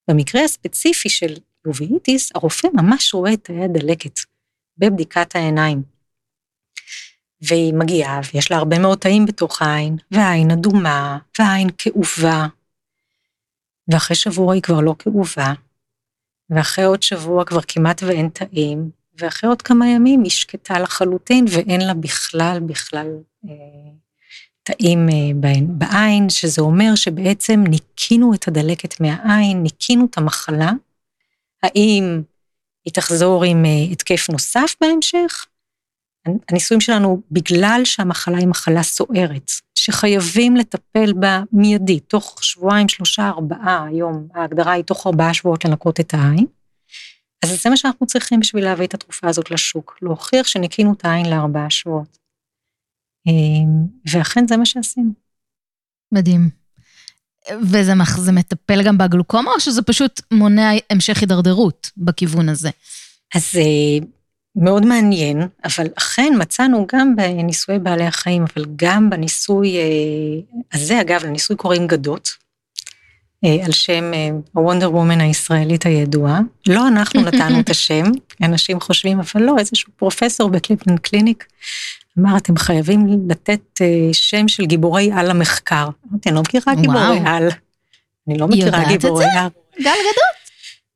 במקרה 0.10 0.43
הספציפי 0.43 1.10
של 1.10 1.34
יוביטיס, 1.67 2.32
הרופא 2.36 2.67
ממש 2.73 3.13
רואה 3.13 3.34
את 3.34 3.43
תאי 3.43 3.63
הדלקת 3.63 4.19
בבדיקת 4.77 5.36
העיניים. 5.36 5.83
והיא 7.41 7.73
מגיעה 7.73 8.19
ויש 8.33 8.51
לה 8.51 8.57
הרבה 8.57 8.79
מאוד 8.79 8.97
תאים 8.97 9.25
בתוך 9.25 9.62
העין, 9.62 9.97
והעין 10.12 10.51
אדומה, 10.51 11.17
והעין 11.39 11.69
כאובה. 11.77 12.47
ואחרי 13.88 14.15
שבוע 14.15 14.53
היא 14.53 14.62
כבר 14.62 14.81
לא 14.81 14.95
כאובה, 14.99 15.53
ואחרי 16.49 16.86
עוד 16.86 17.03
שבוע 17.03 17.45
כבר 17.45 17.62
כמעט 17.62 18.03
ואין 18.03 18.29
תאים, 18.29 18.89
ואחרי 19.17 19.49
עוד 19.49 19.62
כמה 19.62 19.88
ימים 19.88 20.23
היא 20.23 20.31
שקטה 20.31 20.79
לחלוטין 20.79 21.45
ואין 21.51 21.81
לה 21.81 21.93
בכלל, 21.93 22.59
בכלל 22.65 23.07
אה, 23.49 23.91
תאים 24.63 25.09
אה, 25.09 25.59
בעין, 25.67 26.29
שזה 26.29 26.62
אומר 26.62 26.95
שבעצם 26.95 27.63
ניקינו 27.67 28.33
את 28.33 28.47
הדלקת 28.47 28.99
מהעין, 29.01 29.63
ניקינו 29.63 30.05
את 30.05 30.17
המחלה. 30.17 30.71
האם 31.63 32.21
היא 32.86 32.93
תחזור 32.93 33.43
עם 33.43 33.65
אה, 33.65 33.91
התקף 33.91 34.30
נוסף 34.30 34.76
בהמשך? 34.82 35.46
הניסויים 36.50 36.82
שלנו, 36.82 37.22
בגלל 37.32 37.82
שהמחלה 37.84 38.38
היא 38.38 38.48
מחלה 38.48 38.84
סוערת, 38.84 39.52
שחייבים 39.76 40.56
לטפל 40.56 41.13
בה 41.13 41.41
מיידית, 41.52 42.04
תוך 42.08 42.43
שבועיים, 42.43 42.89
שלושה, 42.89 43.28
ארבעה, 43.28 43.86
היום 43.88 44.28
ההגדרה 44.34 44.72
היא 44.72 44.84
תוך 44.84 45.08
ארבעה 45.08 45.34
שבועות 45.34 45.65
לנקות 45.65 46.00
את 46.00 46.13
העין, 46.13 46.46
אז 47.43 47.62
זה 47.63 47.69
מה 47.69 47.78
שאנחנו 47.78 48.06
צריכים 48.06 48.39
בשביל 48.39 48.63
להביא 48.63 48.88
את 48.88 48.93
התרופה 48.93 49.28
הזאת 49.30 49.52
לשוק, 49.52 49.98
להוכיח 50.02 50.48
שניקינו 50.48 50.93
את 50.93 51.06
העין 51.06 51.26
לארבעה 51.30 51.69
שבועות. 51.69 52.17
אמ, 53.28 53.88
ואכן 54.12 54.48
זה 54.48 54.58
מה 54.58 54.65
שעשינו. 54.65 55.12
מדהים. 56.12 56.62
וזה 57.62 57.93
זה 58.17 58.32
מטפל 58.32 58.84
גם 58.84 58.97
בגלוקומה, 58.97 59.51
או 59.51 59.60
שזה 59.60 59.82
פשוט 59.82 60.21
מונע 60.32 60.71
המשך 60.89 61.21
הידרדרות 61.21 61.91
בכיוון 61.97 62.49
הזה? 62.49 62.69
אז 63.36 63.49
אה, 63.56 64.06
מאוד 64.56 64.86
מעניין, 64.86 65.47
אבל 65.65 65.88
אכן 65.97 66.34
מצאנו 66.39 66.88
גם 66.93 67.15
בניסויי 67.15 67.79
בעלי 67.79 68.06
החיים, 68.06 68.45
אבל 68.56 68.65
גם 68.75 69.10
בניסוי 69.10 69.77
אה, 69.77 70.58
הזה, 70.73 71.01
אגב, 71.01 71.23
לניסוי 71.23 71.56
קוראים 71.56 71.88
גדות, 71.88 72.29
על 73.43 73.71
שם 73.71 74.12
ה 74.53 74.58
Wonder 74.58 74.86
אה, 74.86 74.91
Woman 74.91 75.21
הישראלית 75.21 75.86
הידועה. 75.86 76.39
לא 76.67 76.88
אנחנו 76.88 77.21
נתנו 77.27 77.60
את 77.60 77.69
השם, 77.69 78.03
אנשים 78.43 78.79
חושבים, 78.79 79.19
אבל 79.19 79.41
לא, 79.43 79.56
איזשהו 79.60 79.91
פרופסור 79.95 80.49
ב 80.49 80.54
Cleveland 80.54 80.99
Clinic 80.99 81.45
אמר, 82.19 82.38
אתם 82.38 82.58
חייבים 82.58 83.08
לתת 83.29 83.82
אה, 83.82 84.10
שם 84.13 84.47
של 84.47 84.65
גיבורי 84.65 85.12
על 85.12 85.29
למחקר. 85.29 85.88
אמרתי, 86.12 86.29
אני 86.29 86.36
לא 86.36 86.41
מכירה 86.41 86.75
גיבורי 86.75 87.19
על. 87.25 87.49
אני 88.27 88.38
לא 88.38 88.47
מכירה 88.47 88.88
גיבורי 88.88 89.25
על. 89.25 89.47
גל 89.79 89.84
גדות? 89.84 90.43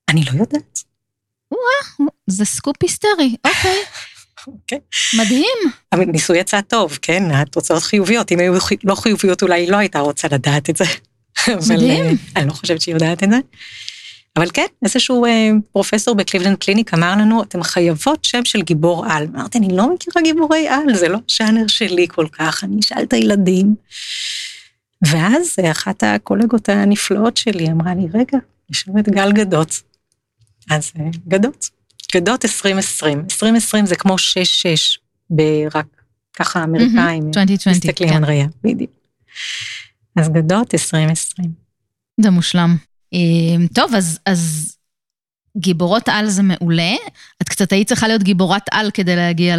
אני 0.10 0.22
לא 0.26 0.32
יודעת. 0.32 0.84
וואו, 1.52 2.10
זה 2.28 2.46
סקופ 2.46 2.76
היסטרי, 2.82 3.36
אוקיי. 3.46 3.78
אוקיי. 4.48 4.80
מדהים. 5.14 5.58
הניסוי 5.92 6.38
יצא 6.38 6.62
טוב, 6.62 7.00
כן, 7.02 7.32
התוצאות 7.32 7.84
חיוביות. 7.84 8.32
אם 8.32 8.40
היו 8.40 8.54
לא 8.84 8.96
חיוביות, 8.96 9.44
אולי 9.44 9.62
היא 9.62 9.72
לא 9.72 9.78
הייתה 9.78 10.00
רוצה 10.00 10.28
לדעת 10.32 10.70
את 10.70 10.78
זה. 10.78 10.86
מדהים. 11.70 12.06
אבל, 12.06 12.16
אני 12.36 12.48
לא 12.48 12.54
חושבת 12.54 12.82
שהיא 12.82 12.96
יודעת 12.96 13.24
את 13.24 13.30
זה. 13.30 13.40
אבל 14.38 14.48
כן, 14.54 14.66
איזשהו 14.84 15.26
אה, 15.26 15.50
פרופסור 15.72 16.16
ב 16.16 16.20
Cleveland 16.20 16.58
Clinic 16.58 16.94
אמר 16.94 17.12
לנו, 17.12 17.44
אתם 17.44 17.64
חייבות 17.64 18.24
שם 18.24 18.46
של 18.46 18.62
גיבור 18.62 19.06
על. 19.06 19.28
אמרתי, 19.36 19.58
אני 19.58 19.78
לא 19.78 19.94
מכירה 19.94 20.22
גיבורי 20.24 20.68
על, 20.68 20.96
זה 20.96 21.08
לא 21.08 21.18
ז'אנר 21.28 21.68
שלי 21.68 22.08
כל 22.10 22.28
כך, 22.32 22.64
אני 22.64 22.80
אשאל 22.80 23.04
את 23.04 23.14
הילדים. 23.14 23.76
ואז 25.08 25.56
אחת 25.72 26.04
הקולגות 26.04 26.70
הנפלאות 26.70 27.38
שלי 27.38 27.72
אמרה 27.72 27.96
לי, 27.96 28.08
רגע, 28.14 28.38
יש 28.72 28.88
לנו 28.88 29.00
את 29.00 29.10
גל 29.10 29.32
גדות. 29.32 29.82
אז 30.72 30.92
אה, 31.00 31.06
גדות, 31.28 31.70
גדות 32.16 32.46
2020. 32.46 33.20
2020 33.32 33.86
זה 33.86 33.96
כמו 33.96 34.16
6-6, 34.16 34.18
ברק 35.30 35.86
ככה 36.34 36.60
האמריקאים 36.60 37.32
mm-hmm, 37.32 37.72
מסתכלים 37.72 38.10
כן. 38.10 38.16
על 38.16 38.26
ראייה, 38.26 38.48
בדיוק. 38.64 38.92
אז 40.18 40.30
גדות 40.30 40.74
2020. 40.74 41.52
זה 42.22 42.30
מושלם. 42.30 42.76
אמ, 43.14 43.68
טוב, 43.74 43.96
אז, 43.96 44.20
אז 44.26 44.74
גיבורות 45.58 46.10
על 46.10 46.30
זה 46.30 46.44
מעולה. 46.44 46.94
את 47.42 47.50
קצת 47.50 47.72
היית 47.72 47.88
צריכה 47.88 48.08
להיות 48.08 48.24
גיבורת 48.24 48.64
על 48.72 48.92
כדי 48.92 49.16
להגיע 49.16 49.56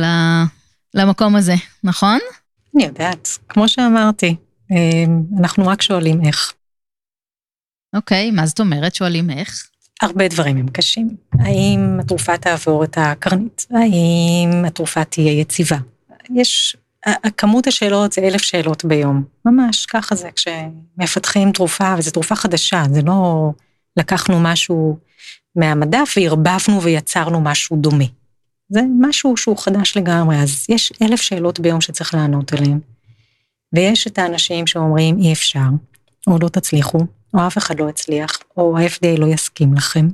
למקום 0.95 1.37
הזה, 1.37 1.55
נכון? 1.85 2.19
אני 2.77 2.85
יודעת, 2.85 3.29
כמו 3.49 3.69
שאמרתי, 3.69 4.37
אמ, 4.71 5.23
אנחנו 5.41 5.67
רק 5.67 5.83
שואלים 5.83 6.21
איך. 6.27 6.55
אוקיי, 7.97 8.31
מה 8.31 8.47
זאת 8.47 8.61
אומרת 8.61 8.95
שואלים 8.95 9.31
איך? 9.31 9.69
הרבה 10.03 10.29
דברים 10.29 10.57
הם 10.57 10.69
קשים. 10.69 11.17
האם 11.33 12.01
התרופה 12.01 12.37
תעבור 12.37 12.85
את 12.85 12.99
הקרנית? 13.01 13.67
האם 13.71 14.65
התרופה 14.67 15.05
תהיה 15.05 15.41
יציבה? 15.41 15.77
יש 16.35 16.77
כמות 17.37 17.67
השאלות 17.67 18.13
זה 18.13 18.21
אלף 18.21 18.43
שאלות 18.43 18.85
ביום, 18.85 19.25
ממש 19.45 19.87
ככה 19.87 20.15
זה 20.15 20.29
כשמפתחים 20.37 21.53
תרופה, 21.53 21.95
וזו 21.99 22.11
תרופה 22.11 22.37
חדשה, 22.37 22.83
זה 22.91 23.03
לא 23.03 23.51
לקחנו 23.97 24.41
משהו 24.41 24.99
מהמדף 25.57 26.15
וערבבנו 26.17 26.83
ויצרנו 26.83 27.41
משהו 27.41 27.77
דומה. 27.77 28.05
זה 28.69 28.81
משהו 29.01 29.37
שהוא 29.37 29.59
חדש 29.59 29.97
לגמרי, 29.97 30.37
אז 30.37 30.67
יש 30.69 30.93
אלף 31.03 31.21
שאלות 31.21 31.61
ביום 31.61 31.81
שצריך 31.81 32.15
לענות 32.15 32.53
עליהן. 32.53 32.79
ויש 33.73 34.07
את 34.07 34.19
האנשים 34.19 34.67
שאומרים 34.67 35.19
אי 35.19 35.33
אפשר, 35.33 35.69
או 36.27 36.39
לא 36.43 36.49
תצליחו, 36.49 36.99
או 37.35 37.47
אף 37.47 37.59
אחד 37.59 37.81
לא 37.81 37.91
יצליח, 37.91 38.39
או 38.57 38.79
ה-FDA 38.79 39.19
לא 39.21 39.27
יסכים 39.27 39.75
לכם. 39.75 40.09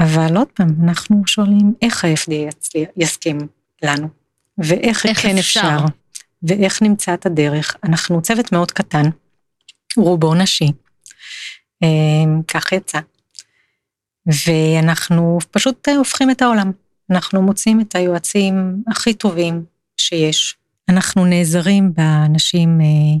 אבל 0.00 0.36
עוד 0.36 0.48
פעם, 0.54 0.68
אנחנו 0.84 1.22
שואלים 1.26 1.74
איך 1.82 2.04
ה-FDA 2.04 2.78
יסכים 2.96 3.38
לנו. 3.82 4.17
ואיך 4.58 5.06
כן 5.22 5.38
אפשר. 5.38 5.60
אפשר, 5.60 5.84
ואיך 6.42 6.82
נמצא 6.82 7.14
את 7.14 7.26
הדרך. 7.26 7.76
אנחנו 7.84 8.22
צוות 8.22 8.52
מאוד 8.52 8.70
קטן, 8.70 9.10
רובו 9.96 10.34
נשי, 10.34 10.72
אמ, 11.82 12.42
כך 12.48 12.72
יצא. 12.72 12.98
ואנחנו 14.46 15.38
פשוט 15.50 15.88
הופכים 15.88 16.30
את 16.30 16.42
העולם. 16.42 16.72
אנחנו 17.10 17.42
מוצאים 17.42 17.80
את 17.80 17.94
היועצים 17.94 18.82
הכי 18.90 19.14
טובים 19.14 19.64
שיש. 20.00 20.56
אנחנו 20.88 21.24
נעזרים 21.24 21.92
באנשים, 21.94 22.80
אה, 22.80 23.18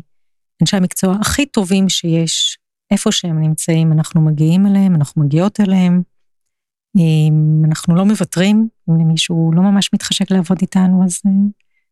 אנשי 0.62 0.76
המקצוע 0.76 1.16
הכי 1.20 1.46
טובים 1.46 1.88
שיש, 1.88 2.58
איפה 2.90 3.12
שהם 3.12 3.42
נמצאים, 3.42 3.92
אנחנו 3.92 4.20
מגיעים 4.20 4.66
אליהם, 4.66 4.94
אנחנו 4.94 5.22
מגיעות 5.22 5.60
אליהם. 5.60 6.02
אנחנו 7.64 7.94
לא 7.94 8.04
מוותרים, 8.04 8.68
אם 8.90 9.00
למישהו 9.00 9.50
לא 9.54 9.62
ממש 9.62 9.90
מתחשק 9.94 10.30
לעבוד 10.30 10.58
איתנו, 10.60 11.04
אז 11.04 11.20
uh, 11.26 11.30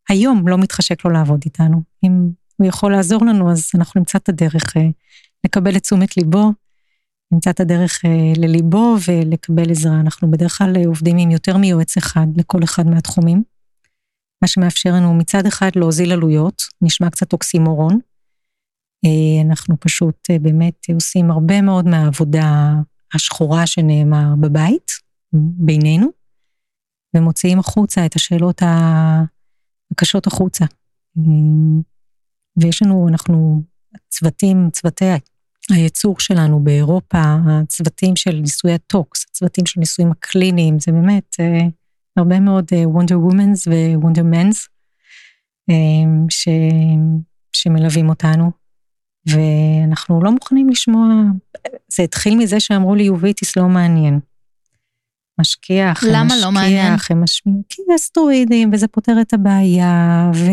היום 0.09 0.49
לא 0.49 0.59
מתחשק 0.59 1.05
לו 1.05 1.11
לעבוד 1.11 1.41
איתנו. 1.45 1.83
אם 2.05 2.31
הוא 2.57 2.67
יכול 2.67 2.93
לעזור 2.93 3.25
לנו, 3.25 3.51
אז 3.51 3.71
אנחנו 3.75 3.99
נמצא 3.99 4.19
את 4.19 4.29
הדרך 4.29 4.77
uh, 4.77 4.81
לקבל 5.45 5.77
את 5.77 5.83
תשומת 5.83 6.17
ליבו, 6.17 6.53
נמצא 7.33 7.51
את 7.51 7.61
הדרך 7.61 8.05
uh, 8.05 8.09
לליבו 8.41 8.97
ולקבל 9.09 9.71
עזרה. 9.71 10.01
אנחנו 10.01 10.31
בדרך 10.31 10.59
כלל 10.59 10.87
עובדים 10.87 11.19
עם 11.19 11.31
יותר 11.31 11.57
מיועץ 11.57 11.97
אחד 11.97 12.27
לכל 12.37 12.65
אחד 12.65 12.87
מהתחומים, 12.87 13.43
מה 14.43 14.49
שמאפשר 14.49 14.93
לנו 14.93 15.15
מצד 15.15 15.47
אחד 15.47 15.71
להוזיל 15.77 16.13
עלויות, 16.13 16.63
נשמע 16.83 17.11
קצת 17.11 17.33
אוקסימורון. 17.33 17.99
אנחנו 19.45 19.77
פשוט 19.81 20.31
באמת 20.41 20.87
עושים 20.95 21.31
הרבה 21.31 21.63
מאוד 21.63 21.89
מהעבודה 21.89 22.75
השחורה 23.15 23.67
שנאמר 23.67 24.35
בבית, 24.41 24.91
בינינו, 25.33 26.07
ומוציאים 27.17 27.59
החוצה 27.59 28.07
את 28.07 28.15
השאלות 28.15 28.63
הקשות 29.93 30.27
החוצה. 30.27 30.65
ויש 32.57 32.83
לנו, 32.83 33.09
אנחנו, 33.09 33.63
צוותים, 34.09 34.71
צוותי 34.73 35.05
הייצור 35.71 36.21
שלנו 36.21 36.65
באירופה, 36.65 37.37
הצוותים 37.47 38.17
של 38.17 38.41
ניסוי 38.41 38.73
הטוקס, 38.73 39.27
הצוותים 39.31 39.67
של 39.67 39.81
ניסויים 39.81 40.11
הקליניים, 40.11 40.79
זה 40.79 40.93
באמת, 40.93 41.37
אה, 41.41 41.67
הרבה 42.17 42.41
מאוד 42.41 42.65
וונדר 42.85 43.21
וומנס 43.21 43.69
ווונדר 43.69 44.23
מנס 44.23 44.69
שמלווים 47.53 48.09
אותנו, 48.09 48.51
ואנחנו 49.27 50.23
לא 50.23 50.33
מוכנים 50.33 50.69
לשמוע, 50.69 51.09
זה 51.89 52.03
התחיל 52.03 52.37
מזה 52.37 52.61
שאמרו 52.61 52.95
לי 52.95 53.03
יוביטיס 53.03 53.57
לא 53.57 53.69
מעניין. 53.69 54.21
משכיח, 55.41 56.05
למה 56.05 56.25
משכיח, 56.25 56.45
לא 56.45 56.53
מעניין? 56.53 56.93
הם 57.11 57.23
משמיעים, 57.23 57.63
כי 57.69 57.83
יש 57.95 58.01
סטרואידים 58.01 58.71
וזה 58.73 58.89
פותר 58.89 59.21
את 59.21 59.33
הבעיה, 59.33 60.31
ו... 60.35 60.51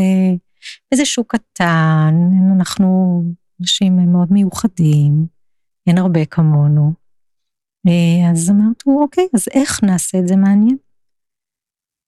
וזה 0.94 1.06
שוק 1.06 1.36
קטן, 1.36 2.14
אנחנו 2.58 3.24
אנשים 3.62 4.12
מאוד 4.12 4.34
מיוחדים, 4.34 5.26
אין 5.88 5.98
הרבה 5.98 6.26
כמונו. 6.26 6.94
אה, 7.88 8.32
אז 8.32 8.50
אמרתי, 8.50 8.90
אוקיי, 8.90 9.28
אז 9.34 9.48
איך 9.54 9.84
נעשה 9.84 10.20
את 10.20 10.28
זה 10.28 10.36
מעניין? 10.36 10.78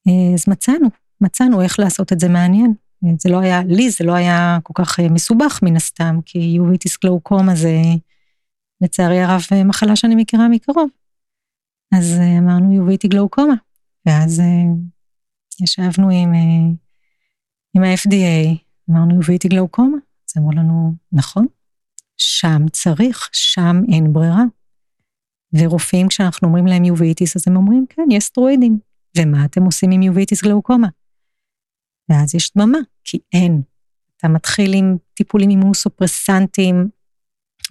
אה, 0.08 0.34
אז 0.34 0.46
מצאנו, 0.48 0.88
מצאנו 1.22 1.62
איך 1.62 1.80
לעשות 1.80 2.14
את 2.14 2.20
זה 2.20 2.30
מעניין. 2.30 2.74
אה, 3.04 3.10
זה 3.20 3.30
לא 3.30 3.40
היה, 3.40 3.64
לי 3.64 3.90
זה 3.90 4.04
לא 4.04 4.14
היה 4.14 4.58
כל 4.64 4.74
כך 4.76 5.00
מסובך 5.00 5.60
מן 5.64 5.76
הסתם, 5.76 6.20
כי 6.26 6.40
יוביטיס 6.40 6.98
גלאוקומה 7.04 7.56
זה 7.56 7.82
לצערי 8.82 9.22
הרב 9.22 9.42
מחלה 9.66 9.96
שאני 9.96 10.16
מכירה 10.16 10.48
מקרוב. 10.48 10.90
אז 11.96 12.20
אמרנו 12.40 12.74
יוביטי 12.74 13.08
גלאוקומה, 13.08 13.54
ואז 14.06 14.42
ישבנו 15.62 16.10
עם, 16.10 16.34
עם 17.76 17.84
ה-FDA, 17.84 18.58
אמרנו 18.90 19.16
יוביטי 19.16 19.48
גלאוקומה, 19.48 19.98
אז 20.30 20.38
אמרו 20.38 20.52
לנו, 20.52 20.94
נכון, 21.12 21.48
שם 22.18 22.62
צריך, 22.72 23.30
שם 23.34 23.82
אין 23.92 24.14
ברירה. 24.14 24.44
ורופאים, 25.54 26.08
כשאנחנו 26.08 26.48
אומרים 26.48 26.68
להם 26.68 26.86
יוביטיס, 26.86 27.36
אז 27.36 27.44
הם 27.48 27.56
אומרים, 27.56 27.86
כן, 27.90 28.04
יש 28.12 28.24
סטרואידים. 28.24 28.80
ומה 29.18 29.46
אתם 29.46 29.64
עושים 29.64 29.92
עם 29.92 30.02
יוביטיס 30.02 30.44
גלאוקומה? 30.44 30.88
ואז 32.10 32.36
יש 32.36 32.52
דממה, 32.58 32.78
כי 33.04 33.18
אין. 33.34 33.62
אתה 34.18 34.28
מתחיל 34.28 34.74
עם 34.74 34.98
טיפולים 35.14 35.50
אימונוסופרסנטיים 35.50 36.90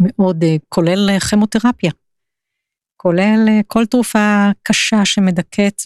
מאוד, 0.00 0.44
אה, 0.44 0.56
כולל 0.68 1.18
כימותרפיה. 1.30 1.90
כולל 3.04 3.44
אה, 3.48 3.60
כל 3.66 3.86
תרופה 3.86 4.50
קשה 4.62 5.04
שמדכאת 5.04 5.82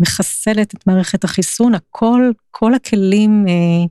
ומחסלת 0.00 0.74
את 0.74 0.86
מערכת 0.86 1.24
החיסון, 1.24 1.74
הכל, 1.74 2.30
כל 2.50 2.74
הכלים 2.74 3.44
אה, 3.48 3.84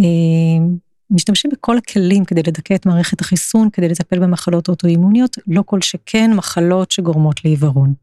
אה, 0.00 0.66
משתמשים 1.10 1.50
בכל 1.50 1.78
הכלים 1.78 2.24
כדי 2.24 2.40
לדכא 2.46 2.74
את 2.74 2.86
מערכת 2.86 3.20
החיסון, 3.20 3.70
כדי 3.70 3.88
לטפל 3.88 4.18
במחלות 4.18 4.68
אוטואימוניות, 4.68 5.38
לא 5.46 5.62
כל 5.66 5.80
שכן 5.80 6.30
מחלות 6.36 6.90
שגורמות 6.90 7.44
לעיוורון. 7.44 7.94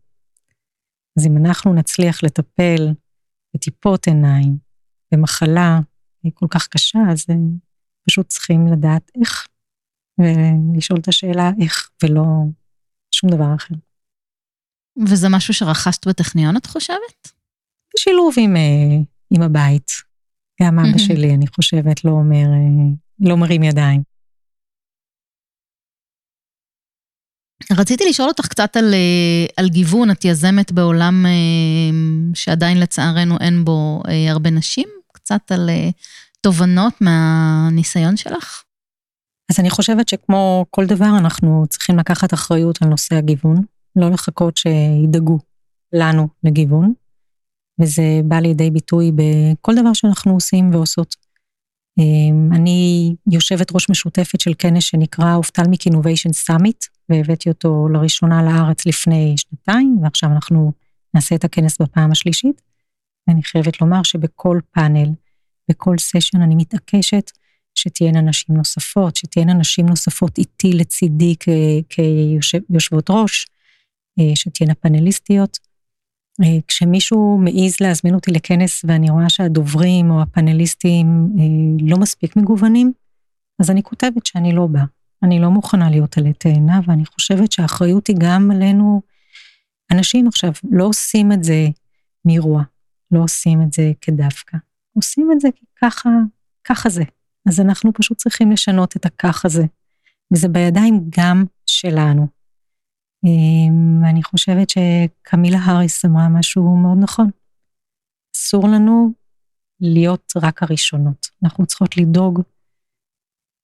אז 1.19 1.25
אם 1.25 1.37
אנחנו 1.37 1.73
נצליח 1.73 2.23
לטפל 2.23 2.93
בטיפות 3.53 4.07
עיניים, 4.07 4.57
במחלה 5.12 5.79
כל 6.33 6.45
כך 6.49 6.67
קשה, 6.67 6.99
אז 7.12 7.25
פשוט 8.07 8.27
צריכים 8.27 8.67
לדעת 8.67 9.12
איך, 9.21 9.47
ולשאול 10.19 10.99
את 10.99 11.07
השאלה 11.07 11.51
איך, 11.62 11.89
ולא 12.03 12.25
שום 13.15 13.29
דבר 13.29 13.55
אחר. 13.55 13.75
וזה 15.07 15.27
משהו 15.29 15.53
שרכשת 15.53 16.07
בטכניון, 16.07 16.57
את 16.57 16.65
חושבת? 16.65 17.31
בשילוב 17.95 18.33
עם, 18.38 18.55
אה, 18.55 18.97
עם 19.35 19.41
הבית. 19.41 19.91
גם 20.62 20.79
אבא 20.79 20.97
שלי, 20.97 21.33
אני 21.35 21.47
חושבת, 21.47 22.05
לא 22.05 22.12
אומר, 22.12 22.35
אה, 22.35 22.95
לא 23.19 23.38
מרים 23.38 23.63
ידיים. 23.63 24.03
רציתי 27.78 28.10
לשאול 28.10 28.28
אותך 28.28 28.48
קצת 28.48 28.78
על, 28.78 28.93
אה, 28.93 29.45
על 29.58 29.69
גיוון, 29.69 30.12
את 30.12 30.26
יזמת 30.26 30.72
בעולם 30.72 31.26
אה, 31.26 31.32
שעדיין 32.34 32.80
לצערנו 32.80 33.38
אין 33.39 33.65
בו 33.65 34.04
הרבה 34.30 34.50
נשים, 34.50 34.88
קצת 35.13 35.52
על 35.52 35.69
תובנות 36.41 36.93
מהניסיון 37.02 38.17
שלך? 38.17 38.63
אז 39.52 39.60
אני 39.60 39.69
חושבת 39.69 40.10
שכמו 40.10 40.65
כל 40.69 40.86
דבר, 40.86 41.17
אנחנו 41.17 41.65
צריכים 41.69 41.98
לקחת 41.98 42.34
אחריות 42.34 42.82
על 42.82 42.88
נושא 42.88 43.15
הגיוון, 43.15 43.56
לא 43.95 44.10
לחכות 44.10 44.58
שידאגו 44.58 45.39
לנו 45.93 46.28
לגיוון. 46.43 46.93
וזה 47.82 48.04
בא 48.24 48.39
לידי 48.39 48.72
ביטוי 48.72 49.12
בכל 49.15 49.76
דבר 49.76 49.93
שאנחנו 49.93 50.34
עושים 50.34 50.74
ועושות. 50.74 51.15
אמ, 51.99 52.49
אני 52.53 53.15
יושבת 53.31 53.71
ראש 53.73 53.89
משותפת 53.89 54.39
של 54.39 54.51
כנס 54.59 54.83
שנקרא 54.83 55.35
Ophthalmic 55.36 55.86
Innovation 55.86 56.34
Summit, 56.34 56.86
והבאתי 57.09 57.49
אותו 57.49 57.88
לראשונה 57.93 58.43
לארץ 58.43 58.85
לפני 58.85 59.35
שנתיים, 59.38 59.99
ועכשיו 60.03 60.29
אנחנו 60.29 60.71
נעשה 61.13 61.35
את 61.35 61.43
הכנס 61.43 61.81
בפעם 61.81 62.12
השלישית. 62.12 62.62
ואני 63.27 63.43
חייבת 63.43 63.81
לומר 63.81 64.03
שבכל 64.03 64.59
פאנל, 64.71 65.09
בכל 65.69 65.97
סשן 65.97 66.41
אני 66.41 66.55
מתעקשת 66.55 67.31
שתהיינה 67.75 68.21
נשים 68.21 68.55
נוספות, 68.57 69.15
שתהיינה 69.15 69.53
נשים 69.53 69.85
נוספות 69.85 70.38
איתי 70.38 70.73
לצידי 70.73 71.35
כיושבות 71.89 73.09
ראש, 73.09 73.47
אה, 74.19 74.35
שתהיינה 74.35 74.75
פאנליסטיות. 74.75 75.68
אה, 76.43 76.58
כשמישהו 76.67 77.38
מעז 77.38 77.75
להזמין 77.82 78.15
אותי 78.15 78.32
לכנס 78.32 78.86
ואני 78.88 79.10
רואה 79.10 79.30
שהדוברים 79.30 80.12
או 80.12 80.21
הפאנליסטים 80.21 81.30
אה, 81.39 81.43
לא 81.88 81.97
מספיק 81.97 82.36
מגוונים, 82.36 82.91
אז 83.60 83.71
אני 83.71 83.84
כותבת 83.84 84.25
שאני 84.25 84.54
לא 84.54 84.67
באה. 84.67 84.86
אני 85.23 85.39
לא 85.39 85.49
מוכנה 85.49 85.89
להיות 85.89 86.17
עלי 86.17 86.34
תאנה, 86.34 86.80
ואני 86.88 87.06
חושבת 87.06 87.52
שהאחריות 87.52 88.08
היא 88.08 88.15
גם 88.19 88.52
עלינו. 88.52 89.02
אנשים 89.91 90.28
עכשיו 90.28 90.52
לא 90.71 90.84
עושים 90.84 91.32
את 91.32 91.43
זה 91.43 91.67
מרוע, 92.25 92.63
לא 93.12 93.23
עושים 93.23 93.62
את 93.62 93.73
זה 93.73 93.91
כדווקא. 94.02 94.58
עושים 94.93 95.32
את 95.32 95.39
זה 95.39 95.47
כי 95.56 95.65
ככה, 95.82 96.10
ככה 96.63 96.89
זה. 96.89 97.04
אז 97.47 97.60
אנחנו 97.60 97.93
פשוט 97.93 98.17
צריכים 98.17 98.52
לשנות 98.52 98.95
את 98.95 99.06
הככה 99.06 99.49
זה. 99.49 99.65
וזה 100.34 100.47
בידיים 100.47 101.02
גם 101.10 101.45
שלנו. 101.65 102.38
ואני 103.23 104.19
אמ, 104.19 104.23
חושבת 104.23 104.67
שקמילה 104.69 105.58
האריס 105.58 106.05
אמרה 106.05 106.29
משהו 106.29 106.77
מאוד 106.77 106.97
נכון. 107.01 107.29
אסור 108.36 108.67
לנו 108.67 109.12
להיות 109.82 110.34
רק 110.41 110.63
הראשונות. 110.63 111.27
אנחנו 111.43 111.65
צריכות 111.65 111.97
לדאוג 111.97 112.41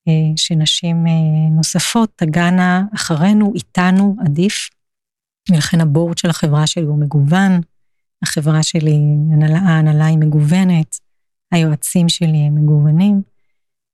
אה, 0.08 0.36
שנשים 0.36 1.06
אה, 1.06 1.50
נוספות 1.50 2.12
תגענה 2.16 2.84
אחרינו, 2.94 3.52
איתנו, 3.54 4.16
עדיף. 4.24 4.70
ולכן 5.50 5.80
הבורד 5.80 6.18
של 6.18 6.30
החברה 6.30 6.66
שלי 6.66 6.84
הוא 6.84 6.98
מגוון, 6.98 7.60
החברה 8.22 8.62
שלי, 8.62 8.98
ההנהלה 9.66 10.06
היא 10.06 10.18
מגוונת, 10.18 10.98
היועצים 11.52 12.08
שלי 12.08 12.46
הם 12.46 12.54
מגוונים. 12.54 13.22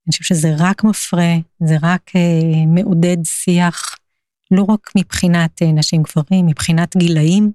אני 0.06 0.12
חושבת 0.12 0.26
שזה 0.26 0.54
רק 0.58 0.84
מפרה, 0.84 1.34
זה 1.64 1.76
רק 1.82 2.10
אה, 2.16 2.66
מעודד 2.66 3.16
שיח 3.24 3.96
לא 4.52 4.62
רק 4.68 4.90
מבחינת 4.96 5.62
אה, 5.62 5.72
נשים 5.72 6.02
גברים, 6.02 6.46
מבחינת 6.46 6.96
גילאים, 6.96 7.52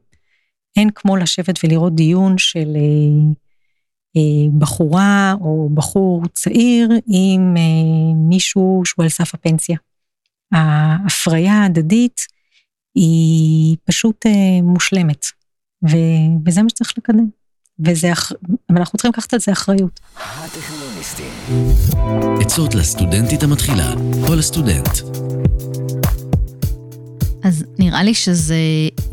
אין 0.75 0.89
כמו 0.95 1.17
לשבת 1.17 1.59
ולראות 1.63 1.95
דיון 1.95 2.37
של 2.37 2.75
אה, 2.75 3.33
אה, 4.17 4.49
בחורה 4.59 5.35
או 5.41 5.69
בחור 5.73 6.23
צעיר 6.33 6.89
עם 7.07 7.55
מישהו 8.29 8.81
שהוא 8.85 9.03
על 9.03 9.09
סף 9.09 9.33
הפנסיה. 9.33 9.77
ההפריה 10.51 11.53
ההדדית 11.53 12.21
היא 12.95 13.77
פשוט 13.83 14.25
מושלמת, 14.63 15.25
וזה 16.45 16.63
מה 16.63 16.69
שצריך 16.69 16.93
לקדם. 16.97 17.25
וזה, 17.79 18.11
אנחנו 18.69 18.97
צריכים 18.97 19.11
לקחת 19.11 19.33
על 19.33 19.39
זה 19.39 19.51
אחריות. 19.51 19.99
עצות 22.41 22.75
לסטודנטית 22.75 23.43
המתחילה 23.43 23.93
או 24.27 24.35
לסטודנט. 24.35 24.89
אז 27.47 27.65
נראה 27.79 28.03
לי 28.03 28.13
שזה 28.13 28.55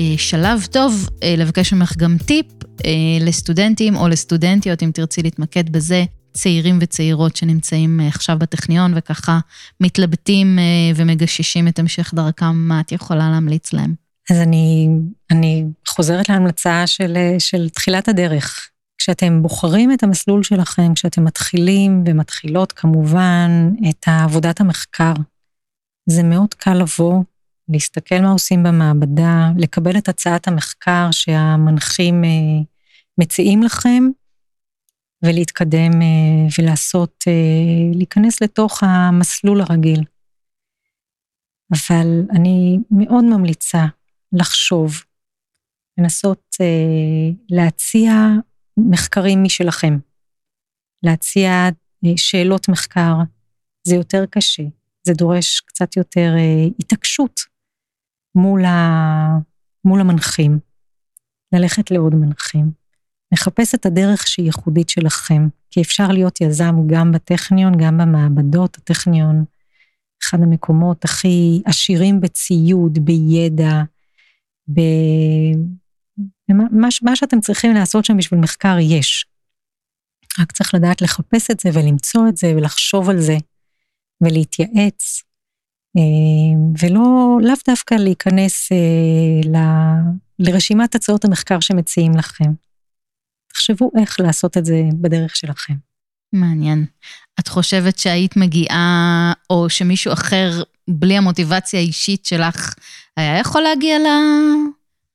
אה, 0.01 0.15
שלב 0.17 0.67
טוב 0.71 1.09
אה, 1.23 1.35
לבקש 1.39 1.73
ממך 1.73 1.97
גם 1.97 2.17
טיפ 2.27 2.47
אה, 2.85 2.91
לסטודנטים 3.21 3.97
או 3.97 4.09
לסטודנטיות, 4.09 4.83
אם 4.83 4.91
תרצי 4.95 5.23
להתמקד 5.23 5.73
בזה, 5.73 6.05
צעירים 6.33 6.79
וצעירות 6.81 7.37
שנמצאים 7.37 8.01
עכשיו 8.01 8.39
בטכניון 8.39 8.93
וככה 8.97 9.39
מתלבטים 9.81 10.59
ומגששים 10.97 11.69
את 11.69 11.79
המשך 11.79 12.15
דרכם, 12.15 12.57
מה 12.57 12.81
את 12.81 12.93
יכולה 12.93 13.31
להמליץ 13.31 13.73
להם? 13.73 13.95
אז 14.31 14.41
אני, 14.41 14.89
אני 15.31 15.65
חוזרת 15.89 16.29
להמלצה 16.29 16.87
של, 16.87 17.17
של 17.39 17.69
תחילת 17.69 18.09
הדרך. 18.09 18.71
כשאתם 18.99 19.43
בוחרים 19.43 19.93
את 19.93 20.03
המסלול 20.03 20.43
שלכם, 20.43 20.95
כשאתם 20.95 21.25
מתחילים 21.25 22.05
ומתחילות 22.07 22.73
כמובן 22.73 23.71
את 23.89 24.09
עבודת 24.09 24.61
המחקר, 24.61 25.13
זה 26.07 26.23
מאוד 26.23 26.55
קל 26.55 26.75
לבוא 26.75 27.23
להסתכל 27.69 28.21
מה 28.21 28.31
עושים 28.31 28.63
במעבדה, 28.63 29.51
לקבל 29.59 29.99
את 29.99 30.09
הצעת 30.09 30.49
המחקר 30.49 31.09
שהמנחים 31.11 32.25
אה, 32.25 32.63
מציעים 33.19 33.63
לכם, 33.63 34.05
ולהתקדם 35.25 36.03
אה, 36.03 36.47
ולעשות, 36.59 37.25
אה, 37.29 37.97
להיכנס 37.97 38.43
לתוך 38.43 38.83
המסלול 38.83 39.61
הרגיל. 39.61 40.05
אבל 41.73 42.23
אני 42.31 42.79
מאוד 42.91 43.25
ממליצה 43.25 43.85
לחשוב 44.33 45.03
לנסות 45.99 46.57
להציע 47.51 48.13
מחקרים 48.77 49.43
משלכם, 49.43 49.99
להציע 51.03 51.69
שאלות 52.17 52.69
מחקר, 52.69 53.15
זה 53.87 53.95
יותר 53.95 54.25
קשה, 54.31 54.63
זה 55.03 55.13
דורש 55.13 55.61
קצת 55.61 55.97
יותר 55.97 56.35
התעקשות 56.79 57.41
מול, 58.35 58.65
ה, 58.65 59.39
מול 59.85 60.01
המנחים, 60.01 60.59
ללכת 61.53 61.91
לעוד 61.91 62.15
מנחים, 62.15 62.71
לחפש 63.33 63.75
את 63.75 63.87
הדרך 63.87 64.27
שהיא 64.27 64.47
ייחודית 64.47 64.89
שלכם, 64.89 65.49
כי 65.71 65.83
אפשר 65.83 66.09
להיות 66.09 66.41
יזם 66.41 66.75
גם 66.87 67.13
בטכניון, 67.13 67.73
גם 67.79 67.99
במעבדות, 67.99 68.77
הטכניון, 68.77 69.45
אחד 70.23 70.39
המקומות 70.43 71.05
הכי 71.05 71.63
עשירים 71.65 72.21
בציוד, 72.21 72.99
בידע, 72.99 73.83
ב... 74.69 74.81
מה, 76.49 76.89
מה 77.03 77.17
שאתם 77.17 77.41
צריכים 77.41 77.75
לעשות 77.75 78.05
שם 78.05 78.17
בשביל 78.17 78.41
מחקר 78.41 78.77
יש. 78.81 79.27
רק 80.39 80.53
צריך 80.53 80.75
לדעת 80.75 81.03
לחפש 81.03 81.51
את 81.51 81.61
זה 81.61 81.71
ולמצוא 81.75 82.29
את 82.29 82.37
זה 82.37 82.53
ולחשוב 82.57 83.11
על 83.11 83.21
זה 83.21 83.37
ולהתייעץ, 84.21 85.23
ולא, 86.79 87.39
לאו 87.43 87.55
דווקא 87.67 87.95
להיכנס 87.95 88.73
אה, 88.73 89.51
ל, 89.51 89.57
לרשימת 90.39 90.95
הצעות 90.95 91.25
המחקר 91.25 91.61
שמציעים 91.61 92.17
לכם. 92.17 92.53
תחשבו 93.49 93.91
איך 94.01 94.21
לעשות 94.21 94.57
את 94.57 94.65
זה 94.65 94.83
בדרך 95.01 95.37
שלכם. 95.37 95.75
מעניין. 96.33 96.87
את 97.41 97.49
חושבת 97.49 97.99
שהיית 97.99 98.37
מגיעה, 98.37 99.33
או 99.51 99.71
שמישהו 99.71 100.13
אחר, 100.13 100.63
בלי 100.89 101.17
המוטיבציה 101.17 101.81
האישית 101.81 102.27
שלך, 102.27 102.75
היה 103.17 103.39
יכול 103.39 103.63
להגיע 103.63 103.99
ל... 103.99 104.07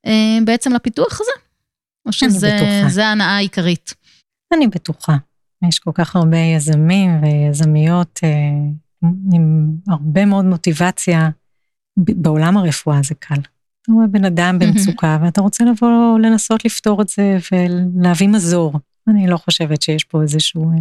אה, 0.06 0.38
בעצם 0.46 0.74
לפיתוח 0.74 1.22
הזה? 1.22 1.32
או 2.06 2.14
שזה 2.14 3.06
ההנאה 3.06 3.36
העיקרית? 3.36 3.94
אני 4.54 4.68
בטוחה. 4.68 5.18
יש 5.68 5.80
כל 5.80 5.92
כך 5.94 6.16
הרבה 6.16 6.38
יזמים 6.38 7.22
ויזמיות 7.24 8.20
אה, 8.24 8.30
עם 9.34 9.72
הרבה 9.88 10.26
מאוד 10.26 10.46
מוטיבציה. 10.46 11.30
בעולם 11.98 12.58
הרפואה 12.58 13.00
זה 13.04 13.16
קל. 13.16 13.42
אתה 13.82 13.92
רואה 13.92 14.08
בן 14.08 14.26
אדם 14.26 14.60
במצוקה 14.60 15.18
ואתה 15.22 15.42
רוצה 15.42 15.64
לבוא 15.64 16.20
לנסות 16.20 16.66
לפתור 16.66 17.02
את 17.02 17.08
זה 17.08 17.38
ולהביא 17.52 18.28
מזור. 18.28 18.80
אני 19.08 19.28
לא 19.28 19.38
חושבת 19.38 19.82
שיש 19.82 20.04
פה 20.04 20.22
איזשהו 20.22 20.72
אה, 20.72 20.78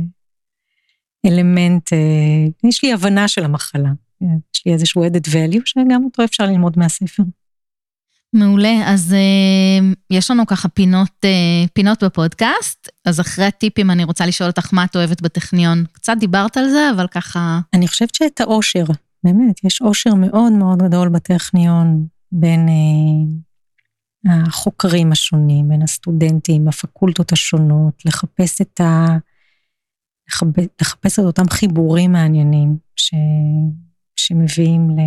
אלמנט, 1.26 1.92
אה, 1.92 2.68
יש 2.68 2.84
לי 2.84 2.92
הבנה 2.92 3.28
של 3.28 3.44
המחלה. 3.44 3.90
יש 4.54 4.62
לי 4.66 4.72
איזשהו 4.72 5.04
added 5.04 5.28
value 5.28 5.62
שגם 5.64 6.04
אותו 6.04 6.24
אפשר 6.24 6.46
ללמוד 6.46 6.78
מהספר. 6.78 7.22
מעולה, 8.33 8.83
אז 8.87 9.14
uh, 9.14 9.95
יש 10.11 10.31
לנו 10.31 10.47
ככה 10.47 10.68
פינות, 10.68 11.24
uh, 11.24 11.68
פינות 11.72 12.05
בפודקאסט, 12.05 12.89
אז 13.05 13.20
אחרי 13.20 13.45
הטיפים 13.45 13.91
אני 13.91 14.05
רוצה 14.05 14.26
לשאול 14.26 14.51
אותך 14.51 14.74
מה 14.74 14.85
את 14.85 14.97
אוהבת 14.97 15.22
בטכניון. 15.22 15.85
קצת 15.93 16.16
דיברת 16.20 16.57
על 16.57 16.70
זה, 16.70 16.91
אבל 16.97 17.07
ככה... 17.07 17.61
אני 17.74 17.89
חושבת 17.89 18.14
שאת 18.14 18.41
האושר, 18.41 18.85
באמת, 19.24 19.64
יש 19.64 19.83
אושר 19.83 20.14
מאוד 20.14 20.53
מאוד 20.53 20.83
גדול 20.83 21.09
בטכניון 21.09 22.07
בין 22.33 22.68
uh, 22.68 24.31
החוקרים 24.31 25.12
השונים, 25.12 25.68
בין 25.68 25.83
הסטודנטים, 25.83 26.68
הפקולטות 26.68 27.33
השונות, 27.33 28.03
לחפש 28.05 28.61
את 28.61 28.81
ה... 28.81 29.07
לחפש 30.81 31.18
את 31.18 31.24
אותם 31.24 31.49
חיבורים 31.51 32.12
מעניינים 32.12 32.76
ש... 32.97 33.14
שמביאים 34.16 34.91
ל... 34.91 35.01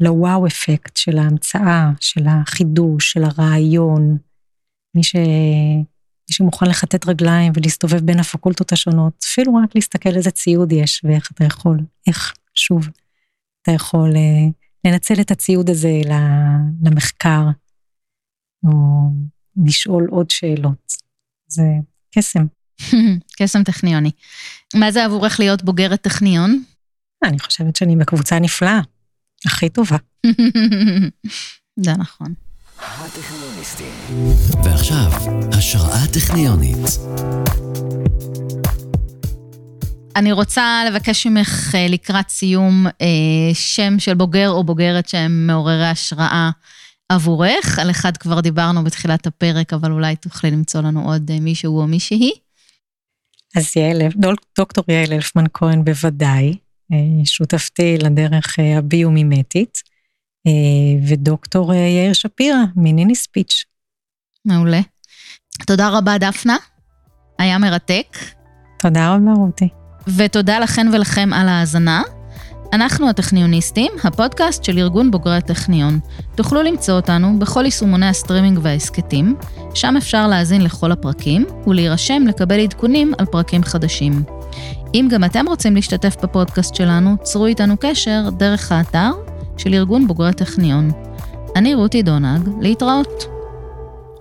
לוואו 0.00 0.46
אפקט 0.46 0.96
של 0.96 1.18
ההמצאה, 1.18 1.90
של 2.00 2.26
החידוש, 2.28 3.12
של 3.12 3.24
הרעיון. 3.24 4.18
מי, 4.94 5.02
ש... 5.02 5.14
מי 5.16 6.34
שמוכן 6.34 6.66
לכתת 6.66 7.08
רגליים 7.08 7.52
ולהסתובב 7.56 8.00
בין 8.00 8.18
הפקולטות 8.18 8.72
השונות, 8.72 9.24
אפילו 9.24 9.54
רק 9.54 9.74
להסתכל 9.74 10.16
איזה 10.16 10.30
ציוד 10.30 10.72
יש 10.72 11.00
ואיך 11.04 11.30
אתה 11.32 11.44
יכול, 11.44 11.78
איך, 12.06 12.34
שוב, 12.54 12.88
אתה 13.62 13.72
יכול 13.72 14.12
uh, 14.12 14.52
לנצל 14.84 15.20
את 15.20 15.30
הציוד 15.30 15.70
הזה 15.70 16.00
למחקר, 16.82 17.42
או 18.64 18.70
לשאול 19.66 20.08
עוד 20.10 20.30
שאלות. 20.30 20.92
זה 21.46 21.62
קסם. 22.14 22.46
קסם 23.38 23.64
טכניוני. 23.64 24.10
מה 24.74 24.92
זה 24.92 25.04
עבורך 25.04 25.40
להיות 25.40 25.62
בוגרת 25.62 26.00
טכניון? 26.00 26.62
אני 27.24 27.38
חושבת 27.38 27.76
שאני 27.76 27.96
בקבוצה 27.96 28.38
נפלאה. 28.38 28.80
הכי 29.46 29.68
טובה. 29.68 29.96
זה 31.84 31.92
נכון. 31.98 32.34
הטכניוניסטים. 32.78 33.92
ועכשיו, 34.64 35.12
השראה 35.52 36.06
טכניונית. 36.12 36.78
אני 40.16 40.32
רוצה 40.32 40.82
לבקש 40.90 41.26
ממך 41.26 41.74
אה, 41.74 41.86
לקראת 41.88 42.28
סיום 42.28 42.86
אה, 42.86 43.54
שם 43.54 43.98
של 43.98 44.14
בוגר 44.14 44.50
או 44.50 44.64
בוגרת 44.64 45.08
שהם 45.08 45.46
מעוררי 45.46 45.86
השראה 45.86 46.50
עבורך. 47.08 47.78
על 47.78 47.90
אחד 47.90 48.16
כבר 48.16 48.40
דיברנו 48.40 48.84
בתחילת 48.84 49.26
הפרק, 49.26 49.72
אבל 49.72 49.92
אולי 49.92 50.16
תוכלי 50.16 50.50
למצוא 50.50 50.80
לנו 50.80 51.12
עוד 51.12 51.30
אה, 51.30 51.40
מישהו 51.40 51.80
או 51.80 51.86
מישהי. 51.86 52.32
אז 53.56 53.76
יעל, 53.76 54.02
דוקטור 54.58 54.84
יעל 54.88 55.12
אלפמן 55.12 55.44
כהן 55.54 55.84
בוודאי. 55.84 56.54
אה, 56.92 57.24
שותפתי 57.24 57.98
לדרך 57.98 58.58
אה, 58.58 58.78
הביומימטית, 58.78 59.82
אה, 60.46 60.52
ודוקטור 61.08 61.74
יאיר 61.74 62.12
שפירא 62.12 62.58
מניני 62.76 63.14
ספיץ'. 63.14 63.64
מעולה. 64.44 64.80
תודה 65.66 65.88
רבה, 65.88 66.18
דפנה. 66.18 66.56
היה 67.38 67.58
מרתק. 67.58 68.16
תודה 68.78 69.14
רבה, 69.14 69.32
רותי. 69.32 69.68
ותודה 70.16 70.58
לכן 70.58 70.86
ולכם 70.92 71.32
על 71.32 71.48
ההאזנה. 71.48 72.02
אנחנו 72.72 73.08
הטכניוניסטים, 73.08 73.92
הפודקאסט 74.04 74.64
של 74.64 74.78
ארגון 74.78 75.10
בוגרי 75.10 75.36
הטכניון. 75.36 75.98
תוכלו 76.34 76.62
למצוא 76.62 76.94
אותנו 76.94 77.38
בכל 77.38 77.64
יישומוני 77.64 78.06
הסטרימינג 78.06 78.58
וההסכתים, 78.62 79.36
שם 79.74 79.94
אפשר 79.98 80.28
להאזין 80.28 80.64
לכל 80.64 80.92
הפרקים 80.92 81.46
ולהירשם 81.66 82.22
לקבל 82.28 82.60
עדכונים 82.60 83.12
על 83.18 83.26
פרקים 83.26 83.62
חדשים. 83.62 84.22
אם 84.94 85.08
גם 85.10 85.24
אתם 85.24 85.44
רוצים 85.48 85.74
להשתתף 85.74 86.16
בפודקאסט 86.22 86.74
שלנו, 86.74 87.16
צרו 87.22 87.46
איתנו 87.46 87.76
קשר 87.80 88.28
דרך 88.36 88.72
האתר 88.72 89.10
של 89.56 89.74
ארגון 89.74 90.06
בוגרי 90.06 90.28
הטכניון. 90.28 90.90
אני 91.56 91.74
רותי 91.74 92.02
דונג, 92.02 92.48
להתראות. 92.60 93.24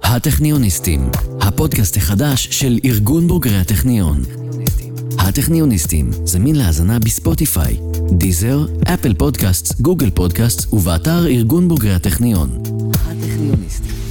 הטכניוניסטים, 0.03 1.09
הפודקאסט 1.41 1.97
החדש 1.97 2.47
של 2.51 2.79
ארגון 2.85 3.27
בוגרי 3.27 3.57
הטכניון. 3.57 4.21
הטכניוניסטים, 5.19 6.09
זמין 6.25 6.55
להאזנה 6.55 6.99
בספוטיפיי, 6.99 7.77
דיזר, 8.11 8.65
אפל 8.93 9.13
פודקאסט, 9.13 9.81
גוגל 9.81 10.09
פודקאסט 10.09 10.73
ובאתר 10.73 11.27
ארגון 11.27 11.67
בוגרי 11.67 11.93
הטכניון. 11.93 12.49
הטכניוניסטים 12.93 14.08